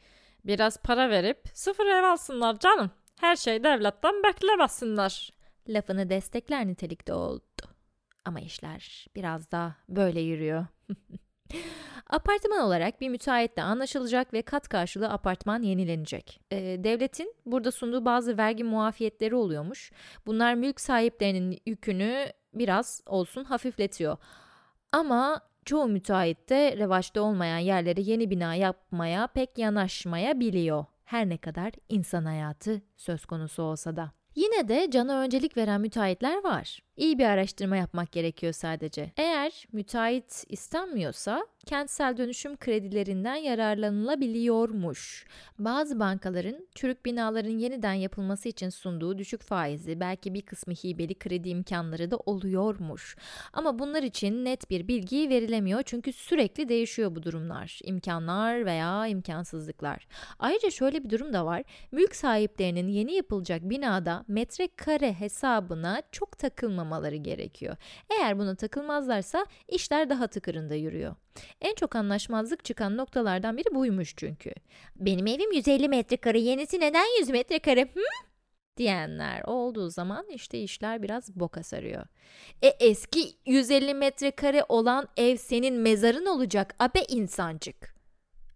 biraz 0.45 0.77
para 0.77 1.09
verip 1.09 1.43
sıfır 1.53 1.85
ev 1.85 2.03
alsınlar 2.03 2.59
canım. 2.59 2.91
Her 3.19 3.35
şey 3.35 3.63
devletten 3.63 4.23
beklemesinler. 4.23 5.38
Lafını 5.69 6.09
destekler 6.09 6.67
nitelikte 6.67 7.13
oldu. 7.13 7.43
Ama 8.25 8.39
işler 8.39 9.07
biraz 9.15 9.51
da 9.51 9.75
böyle 9.89 10.21
yürüyor. 10.21 10.65
Apartman 12.09 12.59
olarak 12.61 13.01
bir 13.01 13.09
müteahhitle 13.09 13.63
anlaşılacak 13.63 14.33
ve 14.33 14.41
kat 14.41 14.67
karşılığı 14.67 15.09
apartman 15.09 15.61
yenilenecek. 15.61 16.41
Ee, 16.51 16.57
devletin 16.83 17.33
burada 17.45 17.71
sunduğu 17.71 18.05
bazı 18.05 18.37
vergi 18.37 18.63
muafiyetleri 18.63 19.35
oluyormuş. 19.35 19.91
Bunlar 20.25 20.53
mülk 20.53 20.81
sahiplerinin 20.81 21.59
yükünü 21.65 22.25
biraz 22.53 23.01
olsun 23.05 23.43
hafifletiyor. 23.43 24.17
Ama 24.91 25.41
çoğu 25.65 25.87
müteahhit 25.87 26.49
de 26.49 26.77
revaçta 26.77 27.21
olmayan 27.21 27.57
yerlere 27.57 28.01
yeni 28.01 28.29
bina 28.29 28.55
yapmaya 28.55 29.27
pek 29.27 29.57
yanaşmayabiliyor. 29.57 30.85
Her 31.03 31.29
ne 31.29 31.37
kadar 31.37 31.71
insan 31.89 32.25
hayatı 32.25 32.81
söz 32.97 33.25
konusu 33.25 33.63
olsa 33.63 33.95
da. 33.95 34.18
Yine 34.39 34.67
de 34.67 34.87
cana 34.91 35.19
öncelik 35.19 35.57
veren 35.57 35.81
müteahhitler 35.81 36.43
var. 36.43 36.79
İyi 36.99 37.19
bir 37.19 37.25
araştırma 37.25 37.77
yapmak 37.77 38.11
gerekiyor 38.11 38.53
sadece. 38.53 39.11
Eğer 39.17 39.67
müteahhit 39.71 40.45
istenmiyorsa 40.49 41.47
kentsel 41.65 42.17
dönüşüm 42.17 42.57
kredilerinden 42.57 43.35
yararlanılabiliyormuş. 43.35 45.25
Bazı 45.59 45.99
bankaların 45.99 46.67
çürük 46.75 47.05
binaların 47.05 47.57
yeniden 47.57 47.93
yapılması 47.93 48.49
için 48.49 48.69
sunduğu 48.69 49.17
düşük 49.17 49.41
faizli 49.41 49.99
belki 49.99 50.33
bir 50.33 50.41
kısmı 50.41 50.73
hibeli 50.73 51.19
kredi 51.19 51.49
imkanları 51.49 52.11
da 52.11 52.17
oluyormuş. 52.17 53.15
Ama 53.53 53.79
bunlar 53.79 54.03
için 54.03 54.45
net 54.45 54.69
bir 54.69 54.87
bilgi 54.87 55.29
verilemiyor 55.29 55.83
çünkü 55.85 56.13
sürekli 56.13 56.69
değişiyor 56.69 57.15
bu 57.15 57.23
durumlar. 57.23 57.79
imkanlar 57.83 58.65
veya 58.65 59.07
imkansızlıklar. 59.07 60.07
Ayrıca 60.39 60.69
şöyle 60.69 61.03
bir 61.03 61.09
durum 61.09 61.33
da 61.33 61.45
var. 61.45 61.63
Mülk 61.91 62.15
sahiplerinin 62.15 62.87
yeni 62.87 63.13
yapılacak 63.13 63.69
binada 63.69 64.25
metrekare 64.27 65.13
hesabına 65.13 66.01
çok 66.11 66.39
takılmamaları 66.89 67.15
gerekiyor. 67.15 67.75
Eğer 68.09 68.39
buna 68.39 68.55
takılmazlarsa 68.55 69.45
işler 69.67 70.09
daha 70.09 70.27
tıkırında 70.27 70.75
yürüyor. 70.75 71.15
En 71.61 71.75
çok 71.75 71.95
anlaşmazlık 71.95 72.65
çıkan 72.65 72.97
noktalardan 72.97 73.57
biri 73.57 73.75
buymuş 73.75 74.13
çünkü. 74.17 74.51
Benim 74.95 75.27
evim 75.27 75.51
150 75.51 75.89
metrekare, 75.89 76.39
yenisi 76.39 76.79
neden 76.79 77.19
100 77.19 77.29
metrekare? 77.29 77.81
Hı? 77.81 78.01
diyenler 78.77 79.41
olduğu 79.45 79.89
zaman 79.89 80.25
işte 80.29 80.59
işler 80.59 81.01
biraz 81.03 81.35
boka 81.35 81.63
sarıyor. 81.63 82.05
E 82.61 82.67
eski 82.67 83.19
150 83.45 83.93
metrekare 83.93 84.63
olan 84.69 85.07
ev 85.17 85.37
senin 85.37 85.75
mezarın 85.75 86.25
olacak 86.25 86.75
abe 86.79 87.01
insancık. 87.09 87.95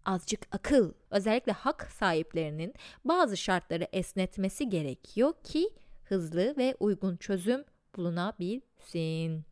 Azıcık 0.04 0.40
akıl, 0.52 0.92
özellikle 1.10 1.52
hak 1.52 1.92
sahiplerinin 1.92 2.74
bazı 3.04 3.36
şartları 3.36 3.86
esnetmesi 3.92 4.68
gerekiyor 4.68 5.32
ki 5.44 5.70
hızlı 6.04 6.54
ve 6.56 6.74
uygun 6.80 7.16
çözüm 7.16 7.64
bulunabilsin. 7.96 9.44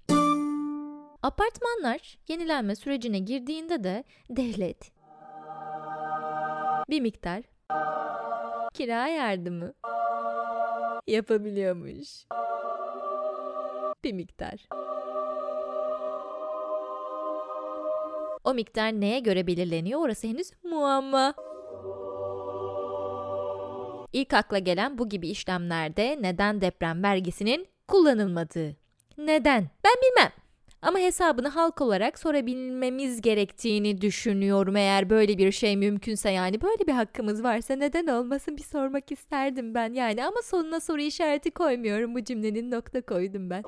Apartmanlar 1.22 2.18
yenilenme 2.28 2.74
sürecine 2.76 3.18
girdiğinde 3.18 3.84
de 3.84 4.04
devlet 4.30 4.92
bir 6.90 7.00
miktar 7.00 7.42
kira 8.74 9.08
yardımı 9.08 9.72
yapabiliyormuş. 11.06 12.26
Bir 14.04 14.12
miktar. 14.12 14.68
O 18.44 18.54
miktar 18.54 18.92
neye 18.92 19.18
göre 19.18 19.46
belirleniyor 19.46 20.00
orası 20.00 20.26
henüz 20.26 20.50
muamma. 20.64 21.34
İlk 24.12 24.34
akla 24.34 24.58
gelen 24.58 24.98
bu 24.98 25.08
gibi 25.08 25.28
işlemlerde 25.28 26.18
neden 26.20 26.60
deprem 26.60 27.02
vergisinin 27.02 27.71
kullanılmadığı. 27.88 28.76
Neden? 29.18 29.70
Ben 29.84 29.92
bilmem. 30.02 30.32
Ama 30.82 30.98
hesabını 30.98 31.48
halk 31.48 31.80
olarak 31.80 32.18
sorabilmemiz 32.18 33.20
gerektiğini 33.20 34.00
düşünüyorum 34.00 34.76
eğer 34.76 35.10
böyle 35.10 35.38
bir 35.38 35.52
şey 35.52 35.76
mümkünse 35.76 36.30
yani 36.30 36.60
böyle 36.60 36.86
bir 36.86 36.92
hakkımız 36.92 37.42
varsa 37.42 37.76
neden 37.76 38.06
olmasın 38.06 38.56
bir 38.56 38.62
sormak 38.62 39.12
isterdim 39.12 39.74
ben 39.74 39.92
yani 39.92 40.24
ama 40.26 40.42
sonuna 40.44 40.80
soru 40.80 41.00
işareti 41.00 41.50
koymuyorum 41.50 42.14
bu 42.14 42.24
cümlenin 42.24 42.70
nokta 42.70 43.02
koydum 43.02 43.50
ben. 43.50 43.62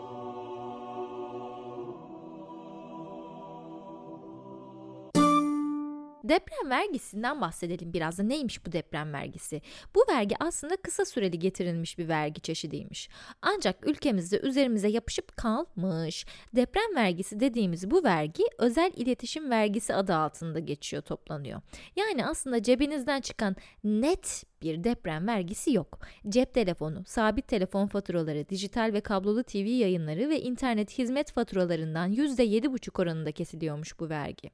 Deprem 6.24 6.70
vergisinden 6.70 7.40
bahsedelim 7.40 7.92
biraz 7.92 8.18
da. 8.18 8.22
Neymiş 8.22 8.66
bu 8.66 8.72
deprem 8.72 9.12
vergisi? 9.12 9.62
Bu 9.94 10.04
vergi 10.08 10.34
aslında 10.40 10.76
kısa 10.76 11.04
süreli 11.04 11.38
getirilmiş 11.38 11.98
bir 11.98 12.08
vergi 12.08 12.40
çeşidiymiş. 12.40 13.08
Ancak 13.42 13.88
ülkemizde 13.88 14.40
üzerimize 14.40 14.88
yapışıp 14.88 15.36
kalmış. 15.36 16.26
Deprem 16.56 16.96
vergisi 16.96 17.40
dediğimiz 17.40 17.90
bu 17.90 18.04
vergi 18.04 18.44
özel 18.58 18.92
iletişim 18.96 19.50
vergisi 19.50 19.94
adı 19.94 20.14
altında 20.14 20.58
geçiyor, 20.58 21.02
toplanıyor. 21.02 21.60
Yani 21.96 22.26
aslında 22.26 22.62
cebinizden 22.62 23.20
çıkan 23.20 23.56
net 23.84 24.44
bir 24.64 24.84
deprem 24.84 25.26
vergisi 25.26 25.72
yok. 25.72 25.98
Cep 26.28 26.54
telefonu, 26.54 27.04
sabit 27.06 27.48
telefon 27.48 27.86
faturaları, 27.86 28.48
dijital 28.48 28.90
ve 28.92 29.00
kablolu 29.00 29.44
TV 29.44 29.56
yayınları 29.56 30.28
ve 30.30 30.40
internet 30.40 30.98
hizmet 30.98 31.32
faturalarından 31.32 32.12
%7,5 32.12 33.02
oranında 33.02 33.32
kesiliyormuş 33.32 34.00
bu 34.00 34.08
vergi. 34.08 34.50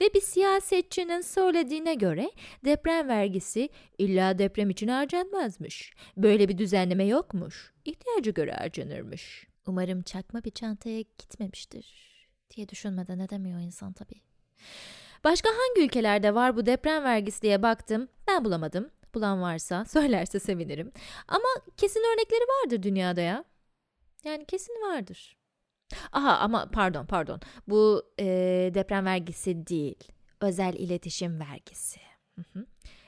Ve 0.00 0.14
bir 0.14 0.20
siyasetçinin 0.20 1.20
söylediğine 1.20 1.94
göre 1.94 2.30
deprem 2.64 3.08
vergisi 3.08 3.68
illa 3.98 4.38
deprem 4.38 4.70
için 4.70 4.88
harcanmazmış. 4.88 5.92
Böyle 6.16 6.48
bir 6.48 6.58
düzenleme 6.58 7.04
yokmuş. 7.04 7.72
İhtiyacı 7.84 8.30
göre 8.30 8.52
harcanırmış. 8.52 9.46
Umarım 9.66 10.02
çakma 10.02 10.44
bir 10.44 10.50
çantaya 10.50 11.00
gitmemiştir 11.00 12.10
diye 12.56 12.68
düşünmeden 12.68 13.18
edemiyor 13.18 13.60
insan 13.60 13.92
tabii. 13.92 14.20
Başka 15.24 15.48
hangi 15.48 15.86
ülkelerde 15.86 16.34
var 16.34 16.56
bu 16.56 16.66
deprem 16.66 17.04
vergisi 17.04 17.42
diye 17.42 17.62
baktım. 17.62 18.08
Ben 18.28 18.44
bulamadım 18.44 18.90
bulan 19.14 19.42
varsa 19.42 19.84
söylerse 19.88 20.40
sevinirim. 20.40 20.92
Ama 21.28 21.48
kesin 21.76 22.00
örnekleri 22.00 22.40
vardır 22.40 22.82
dünyada 22.82 23.20
ya. 23.20 23.44
Yani 24.24 24.44
kesin 24.44 24.74
vardır. 24.74 25.36
Aha 26.12 26.36
ama 26.36 26.68
pardon 26.72 27.06
pardon. 27.06 27.40
Bu 27.68 28.02
e, 28.20 28.24
deprem 28.74 29.04
vergisi 29.04 29.66
değil. 29.66 30.12
Özel 30.40 30.74
iletişim 30.74 31.40
vergisi. 31.40 32.00
Hı 32.36 32.42
hı. 32.52 32.66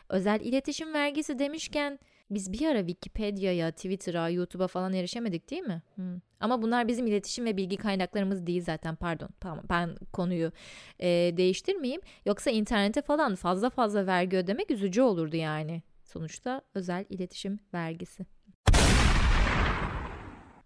Özel 0.09 0.41
iletişim 0.41 0.95
vergisi 0.95 1.39
demişken 1.39 1.99
biz 2.35 2.53
bir 2.53 2.67
ara 2.67 2.79
Wikipedia'ya, 2.79 3.71
Twitter'a, 3.71 4.29
YouTube'a 4.29 4.67
falan 4.67 4.93
erişemedik 4.93 5.51
değil 5.51 5.63
mi? 5.63 5.83
Hmm. 5.95 6.21
Ama 6.41 6.63
bunlar 6.63 6.89
bizim 6.89 7.07
iletişim 7.07 7.45
ve 7.45 7.57
bilgi 7.57 7.77
kaynaklarımız 7.77 8.47
değil 8.47 8.63
zaten 8.65 8.97
pardon. 8.97 9.31
Ben 9.69 9.97
konuyu 10.13 10.53
e, 10.99 11.09
değiştirmeyeyim. 11.37 12.01
Yoksa 12.27 12.51
internete 12.51 13.03
falan 13.03 13.35
fazla 13.35 13.71
fazla 13.71 14.07
vergi 14.07 14.37
ödemek 14.37 14.71
üzücü 14.71 15.03
olurdu 15.03 15.37
yani. 15.37 15.83
Sonuçta 16.13 16.63
özel 16.75 17.05
iletişim 17.09 17.61
vergisi. 17.75 18.27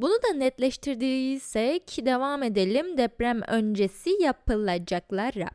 Bunu 0.00 0.12
da 0.22 0.32
netleştirdiysek 0.36 1.98
devam 2.06 2.42
edelim 2.42 2.98
deprem 2.98 3.40
öncesi 3.48 4.10
yapılacaklara. 4.22 5.48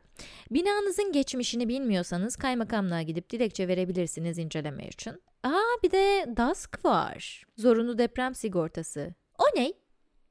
Binanızın 0.50 1.12
geçmişini 1.12 1.68
bilmiyorsanız 1.68 2.36
kaymakamlığa 2.36 3.02
gidip 3.02 3.30
dilekçe 3.30 3.68
verebilirsiniz 3.68 4.38
inceleme 4.38 4.88
için. 4.88 5.22
Aa 5.42 5.82
bir 5.82 5.90
de 5.90 6.26
DASK 6.36 6.84
var. 6.84 7.44
Zorunlu 7.56 7.98
deprem 7.98 8.34
sigortası. 8.34 9.14
O 9.38 9.44
ne? 9.60 9.72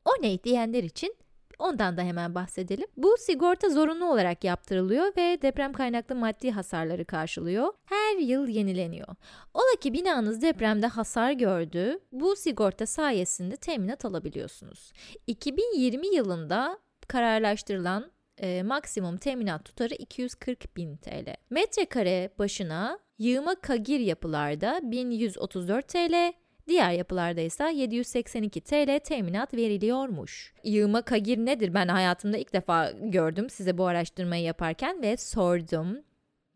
O 0.05 0.11
ne 0.21 0.43
diyenler 0.43 0.83
için 0.83 1.15
Ondan 1.61 1.97
da 1.97 2.01
hemen 2.01 2.35
bahsedelim. 2.35 2.87
Bu 2.97 3.15
sigorta 3.19 3.69
zorunlu 3.69 4.11
olarak 4.11 4.43
yaptırılıyor 4.43 5.05
ve 5.17 5.41
deprem 5.41 5.73
kaynaklı 5.73 6.15
maddi 6.15 6.51
hasarları 6.51 7.05
karşılıyor. 7.05 7.73
Her 7.85 8.17
yıl 8.17 8.47
yenileniyor. 8.47 9.07
Ola 9.53 9.79
ki 9.81 9.93
binanız 9.93 10.41
depremde 10.41 10.87
hasar 10.87 11.31
gördü. 11.31 11.99
Bu 12.11 12.35
sigorta 12.35 12.85
sayesinde 12.85 13.55
teminat 13.55 14.05
alabiliyorsunuz. 14.05 14.91
2020 15.27 16.15
yılında 16.15 16.79
kararlaştırılan 17.07 18.11
e, 18.37 18.63
maksimum 18.63 19.17
teminat 19.17 19.65
tutarı 19.65 19.95
240 19.95 20.77
bin 20.77 20.97
TL. 20.97 21.35
Metrekare 21.49 22.29
başına 22.39 22.99
yığma 23.17 23.55
kagir 23.55 23.99
yapılarda 23.99 24.79
1134 24.83 25.87
TL, 25.87 26.33
Diğer 26.67 26.91
yapılarda 26.91 27.41
ise 27.41 27.71
782 27.73 28.61
TL 28.61 28.99
teminat 28.99 29.53
veriliyormuş. 29.53 30.53
Yığma 30.63 31.01
kagir 31.01 31.37
nedir? 31.37 31.73
Ben 31.73 31.87
hayatımda 31.87 32.37
ilk 32.37 32.53
defa 32.53 32.91
gördüm 32.91 33.49
size 33.49 33.77
bu 33.77 33.85
araştırmayı 33.85 34.43
yaparken 34.43 35.01
ve 35.01 35.17
sordum 35.17 35.97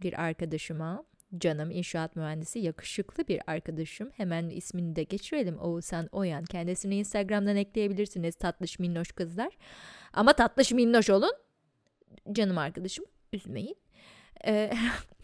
bir 0.02 0.24
arkadaşıma. 0.24 1.04
Canım 1.38 1.72
inşaat 1.72 2.16
mühendisi 2.16 2.60
yakışıklı 2.60 3.28
bir 3.28 3.42
arkadaşım. 3.48 4.12
Hemen 4.18 4.50
ismini 4.50 4.96
de 4.96 5.04
geçirelim. 5.04 5.60
Oğuzhan 5.60 6.10
Oyan. 6.12 6.46
Kendisini 6.46 6.96
Instagram'dan 6.96 7.56
ekleyebilirsiniz 7.56 8.36
tatlış 8.36 8.80
minnoş 8.80 9.12
kızlar. 9.12 9.58
Ama 10.14 10.34
tatlış 10.34 10.72
minnoş 10.72 11.10
olun. 11.10 11.34
Canım 12.32 12.58
arkadaşım 12.58 13.06
üzmeyin. 13.34 13.76
Ee, 14.48 14.72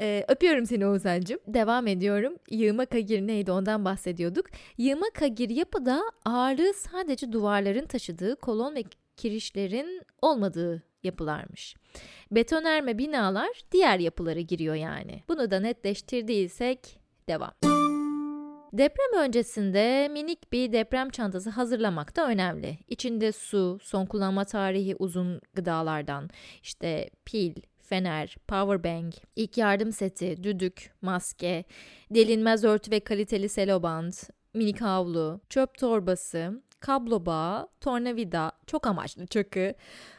Ee, 0.00 0.24
öpüyorum 0.28 0.66
seni 0.66 0.86
Oğuzhan'cığım. 0.86 1.38
Devam 1.46 1.86
ediyorum. 1.86 2.34
Yığma 2.50 2.86
kagir 2.86 3.20
neydi 3.26 3.52
ondan 3.52 3.84
bahsediyorduk. 3.84 4.46
Yığma 4.78 5.06
kagir 5.14 5.50
yapıda 5.50 6.02
ağırlığı 6.24 6.74
sadece 6.74 7.32
duvarların 7.32 7.86
taşıdığı 7.86 8.36
kolon 8.36 8.74
ve 8.74 8.84
kirişlerin 9.16 10.02
olmadığı 10.22 10.82
yapılarmış. 11.02 11.76
Betonerme 12.30 12.98
binalar 12.98 13.60
diğer 13.72 13.98
yapılara 13.98 14.40
giriyor 14.40 14.74
yani. 14.74 15.22
Bunu 15.28 15.50
da 15.50 15.60
netleştirdiysek 15.60 17.00
devam. 17.28 17.52
Deprem 18.72 19.22
öncesinde 19.24 20.08
minik 20.12 20.52
bir 20.52 20.72
deprem 20.72 21.10
çantası 21.10 21.50
hazırlamak 21.50 22.16
da 22.16 22.28
önemli. 22.28 22.78
İçinde 22.88 23.32
su, 23.32 23.78
son 23.82 24.06
kullanma 24.06 24.44
tarihi 24.44 24.96
uzun 24.98 25.40
gıdalardan, 25.54 26.30
işte 26.62 27.10
pil, 27.24 27.54
fener, 27.92 28.36
powerbank, 28.48 29.14
ilk 29.36 29.58
yardım 29.58 29.92
seti, 29.92 30.44
düdük, 30.44 30.92
maske, 31.02 31.64
delinmez 32.10 32.64
örtü 32.64 32.90
ve 32.90 33.00
kaliteli 33.00 33.48
seloband, 33.48 34.12
minik 34.54 34.80
havlu, 34.80 35.40
çöp 35.48 35.78
torbası, 35.78 36.62
kablo 36.80 37.26
bağı, 37.26 37.68
tornavida, 37.80 38.52
çok 38.66 38.86
amaçlı 38.86 39.26
çakı, 39.26 39.74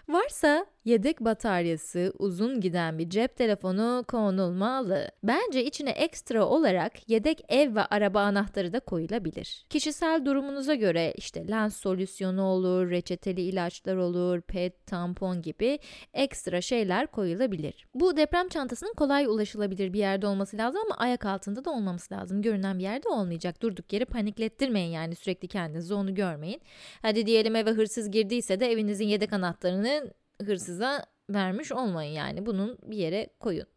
Varsa 0.09 0.65
yedek 0.85 1.19
bataryası 1.19 2.13
uzun 2.19 2.61
giden 2.61 2.99
bir 2.99 3.09
cep 3.09 3.37
telefonu 3.37 4.05
konulmalı. 4.07 5.11
Bence 5.23 5.65
içine 5.65 5.89
ekstra 5.89 6.45
olarak 6.45 7.09
yedek 7.09 7.41
ev 7.49 7.75
ve 7.75 7.81
araba 7.81 8.21
anahtarı 8.21 8.73
da 8.73 8.79
koyulabilir. 8.79 9.65
Kişisel 9.69 10.25
durumunuza 10.25 10.75
göre 10.75 11.13
işte 11.17 11.47
lens 11.47 11.77
solüsyonu 11.77 12.43
olur, 12.43 12.89
reçeteli 12.89 13.41
ilaçlar 13.41 13.95
olur, 13.95 14.41
pet, 14.41 14.85
tampon 14.87 15.41
gibi 15.41 15.79
ekstra 16.13 16.61
şeyler 16.61 17.07
koyulabilir. 17.07 17.87
Bu 17.93 18.17
deprem 18.17 18.49
çantasının 18.49 18.93
kolay 18.93 19.25
ulaşılabilir 19.25 19.93
bir 19.93 19.99
yerde 19.99 20.27
olması 20.27 20.57
lazım 20.57 20.81
ama 20.85 20.95
ayak 20.97 21.25
altında 21.25 21.65
da 21.65 21.71
olmaması 21.71 22.13
lazım. 22.13 22.41
Görünen 22.41 22.79
bir 22.79 22.83
yerde 22.83 23.09
olmayacak. 23.09 23.61
Durduk 23.61 23.93
yere 23.93 24.05
paniklettirmeyin 24.05 24.91
yani 24.91 25.15
sürekli 25.15 25.47
kendinizi 25.47 25.93
onu 25.93 26.15
görmeyin. 26.15 26.61
Hadi 27.01 27.25
diyelim 27.25 27.55
eve 27.55 27.71
hırsız 27.71 28.11
girdiyse 28.11 28.59
de 28.59 28.71
evinizin 28.71 29.07
yedek 29.07 29.33
anahtarını 29.33 30.02
hırsıza 30.45 31.05
vermiş 31.29 31.71
olmayın 31.71 32.13
yani. 32.13 32.45
Bunun 32.45 32.77
bir 32.83 32.97
yere 32.97 33.29
koyun. 33.39 33.67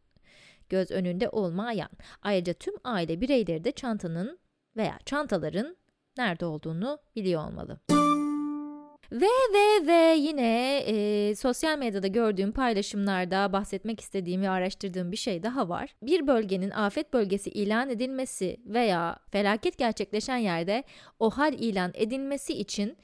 Göz 0.68 0.90
önünde 0.90 1.28
olmayan. 1.28 1.90
Ayrıca 2.22 2.52
tüm 2.52 2.74
aile 2.84 3.20
bireyleri 3.20 3.64
de 3.64 3.72
çantanın 3.72 4.38
veya 4.76 4.98
çantaların 5.04 5.76
nerede 6.18 6.46
olduğunu 6.46 6.98
biliyor 7.16 7.44
olmalı. 7.46 7.80
Ve 9.12 9.26
ve 9.54 9.86
ve 9.86 10.16
yine 10.16 10.78
e, 10.78 11.34
sosyal 11.34 11.78
medyada 11.78 12.06
gördüğüm 12.06 12.52
paylaşımlarda 12.52 13.52
bahsetmek 13.52 14.00
istediğim 14.00 14.42
ve 14.42 14.48
araştırdığım 14.48 15.12
bir 15.12 15.16
şey 15.16 15.42
daha 15.42 15.68
var. 15.68 15.94
Bir 16.02 16.26
bölgenin 16.26 16.70
afet 16.70 17.12
bölgesi 17.12 17.50
ilan 17.50 17.90
edilmesi 17.90 18.56
veya 18.66 19.18
felaket 19.32 19.78
gerçekleşen 19.78 20.36
yerde 20.36 20.84
o 21.18 21.30
hal 21.30 21.52
ilan 21.52 21.90
edilmesi 21.94 22.52
için 22.52 22.96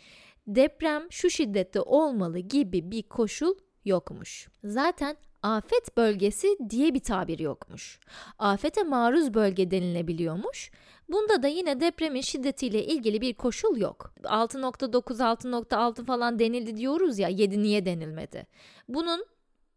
deprem 0.46 1.02
şu 1.10 1.30
şiddette 1.30 1.80
olmalı 1.80 2.38
gibi 2.38 2.90
bir 2.90 3.02
koşul 3.02 3.54
yokmuş. 3.84 4.48
Zaten 4.64 5.16
afet 5.42 5.96
bölgesi 5.96 6.56
diye 6.70 6.94
bir 6.94 7.00
tabir 7.00 7.38
yokmuş. 7.38 8.00
Afete 8.38 8.82
maruz 8.82 9.34
bölge 9.34 9.70
denilebiliyormuş. 9.70 10.70
Bunda 11.08 11.42
da 11.42 11.48
yine 11.48 11.80
depremin 11.80 12.20
şiddetiyle 12.20 12.84
ilgili 12.86 13.20
bir 13.20 13.34
koşul 13.34 13.76
yok. 13.76 14.14
6.9, 14.22 15.22
6.6 15.22 16.04
falan 16.04 16.38
denildi 16.38 16.76
diyoruz 16.76 17.18
ya 17.18 17.28
7 17.28 17.62
niye 17.62 17.84
denilmedi? 17.84 18.46
Bunun 18.88 19.26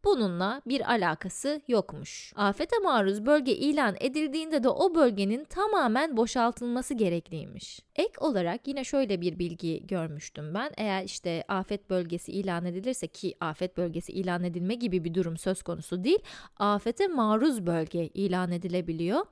bununla 0.05 0.61
bir 0.65 0.91
alakası 0.91 1.61
yokmuş. 1.67 2.33
Afete 2.35 2.79
maruz 2.83 3.25
bölge 3.25 3.55
ilan 3.55 3.95
edildiğinde 3.99 4.63
de 4.63 4.69
o 4.69 4.95
bölgenin 4.95 5.43
tamamen 5.43 6.17
boşaltılması 6.17 6.93
gerekliymiş. 6.93 7.79
Ek 7.95 8.11
olarak 8.19 8.67
yine 8.67 8.83
şöyle 8.83 9.21
bir 9.21 9.39
bilgi 9.39 9.87
görmüştüm 9.87 10.53
ben. 10.53 10.71
Eğer 10.77 11.03
işte 11.03 11.43
afet 11.47 11.89
bölgesi 11.89 12.31
ilan 12.31 12.65
edilirse 12.65 13.07
ki 13.07 13.35
afet 13.39 13.77
bölgesi 13.77 14.11
ilan 14.11 14.43
edilme 14.43 14.75
gibi 14.75 15.03
bir 15.03 15.13
durum 15.13 15.37
söz 15.37 15.63
konusu 15.63 16.03
değil. 16.03 16.19
Afete 16.57 17.07
maruz 17.07 17.67
bölge 17.67 18.07
ilan 18.07 18.51
edilebiliyor. 18.51 19.25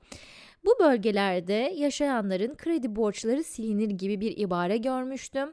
Bu 0.64 0.76
bölgelerde 0.80 1.74
yaşayanların 1.76 2.54
kredi 2.54 2.96
borçları 2.96 3.44
silinir 3.44 3.90
gibi 3.90 4.20
bir 4.20 4.38
ibare 4.38 4.76
görmüştüm. 4.76 5.52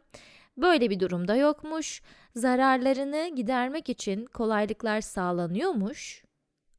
Böyle 0.61 0.89
bir 0.89 0.99
durumda 0.99 1.35
yokmuş. 1.35 2.01
Zararlarını 2.35 3.35
gidermek 3.35 3.89
için 3.89 4.25
kolaylıklar 4.25 5.01
sağlanıyormuş 5.01 6.23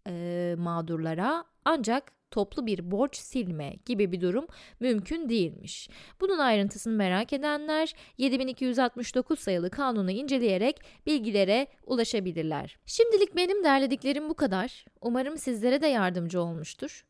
e, 0.09 0.55
mağdurlara 0.59 1.45
ancak 1.65 2.13
toplu 2.31 2.67
bir 2.67 2.91
borç 2.91 3.17
silme 3.17 3.75
gibi 3.87 4.13
bir 4.13 4.21
durum 4.21 4.47
mümkün 4.81 5.29
değilmiş. 5.29 5.89
Bunun 6.21 6.39
ayrıntısını 6.39 6.97
merak 6.97 7.33
edenler 7.33 7.95
7269 8.19 9.39
sayılı 9.39 9.71
kanunu 9.71 10.11
inceleyerek 10.11 10.81
bilgilere 11.07 11.67
ulaşabilirler. 11.87 12.79
Şimdilik 12.87 13.37
benim 13.37 13.65
derlediklerim 13.65 14.29
bu 14.29 14.35
kadar. 14.35 14.85
Umarım 15.01 15.39
sizlere 15.39 15.83
de 15.83 15.87
yardımcı 15.87 16.43
olmuştur. 16.43 17.05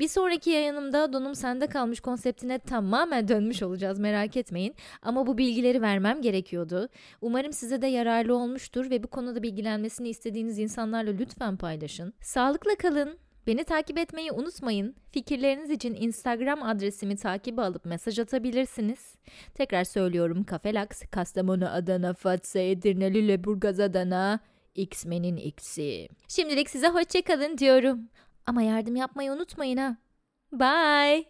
Bir 0.00 0.08
sonraki 0.08 0.50
yayınımda 0.50 1.12
donum 1.12 1.34
sende 1.34 1.66
kalmış 1.66 2.00
konseptine 2.00 2.58
tamamen 2.58 3.28
dönmüş 3.28 3.62
olacağız 3.62 3.98
merak 3.98 4.36
etmeyin. 4.36 4.74
Ama 5.02 5.26
bu 5.26 5.38
bilgileri 5.38 5.82
vermem 5.82 6.22
gerekiyordu. 6.22 6.88
Umarım 7.20 7.52
size 7.52 7.82
de 7.82 7.86
yararlı 7.86 8.36
olmuştur 8.36 8.90
ve 8.90 9.02
bu 9.02 9.08
konuda 9.08 9.42
bilgilenmesini 9.42 10.08
istediğiniz 10.08 10.58
insanlarla 10.58 11.10
lütfen 11.10 11.56
paylaşın. 11.56 12.12
Sağlıkla 12.20 12.74
kalın. 12.74 13.18
Beni 13.46 13.64
takip 13.64 13.98
etmeyi 13.98 14.32
unutmayın. 14.32 14.94
Fikirleriniz 15.12 15.70
için 15.70 15.94
Instagram 15.94 16.62
adresimi 16.62 17.16
takip 17.16 17.58
alıp 17.58 17.84
mesaj 17.84 18.18
atabilirsiniz. 18.18 19.14
Tekrar 19.54 19.84
söylüyorum 19.84 20.44
Kafelax, 20.44 20.88
Kastamonu, 21.10 21.72
Adana, 21.72 22.14
Fatsa, 22.14 22.58
Edirne, 22.58 23.14
Lüleburgaz, 23.14 23.80
Adana, 23.80 24.40
X-Men'in 24.74 25.36
X'i. 25.36 26.08
Şimdilik 26.28 26.70
size 26.70 26.88
hoşçakalın 26.88 27.58
diyorum. 27.58 28.08
Ama 28.46 28.62
yardım 28.62 28.96
yapmayı 28.96 29.32
unutmayın 29.32 29.76
ha. 29.76 29.96
Bye. 30.52 31.24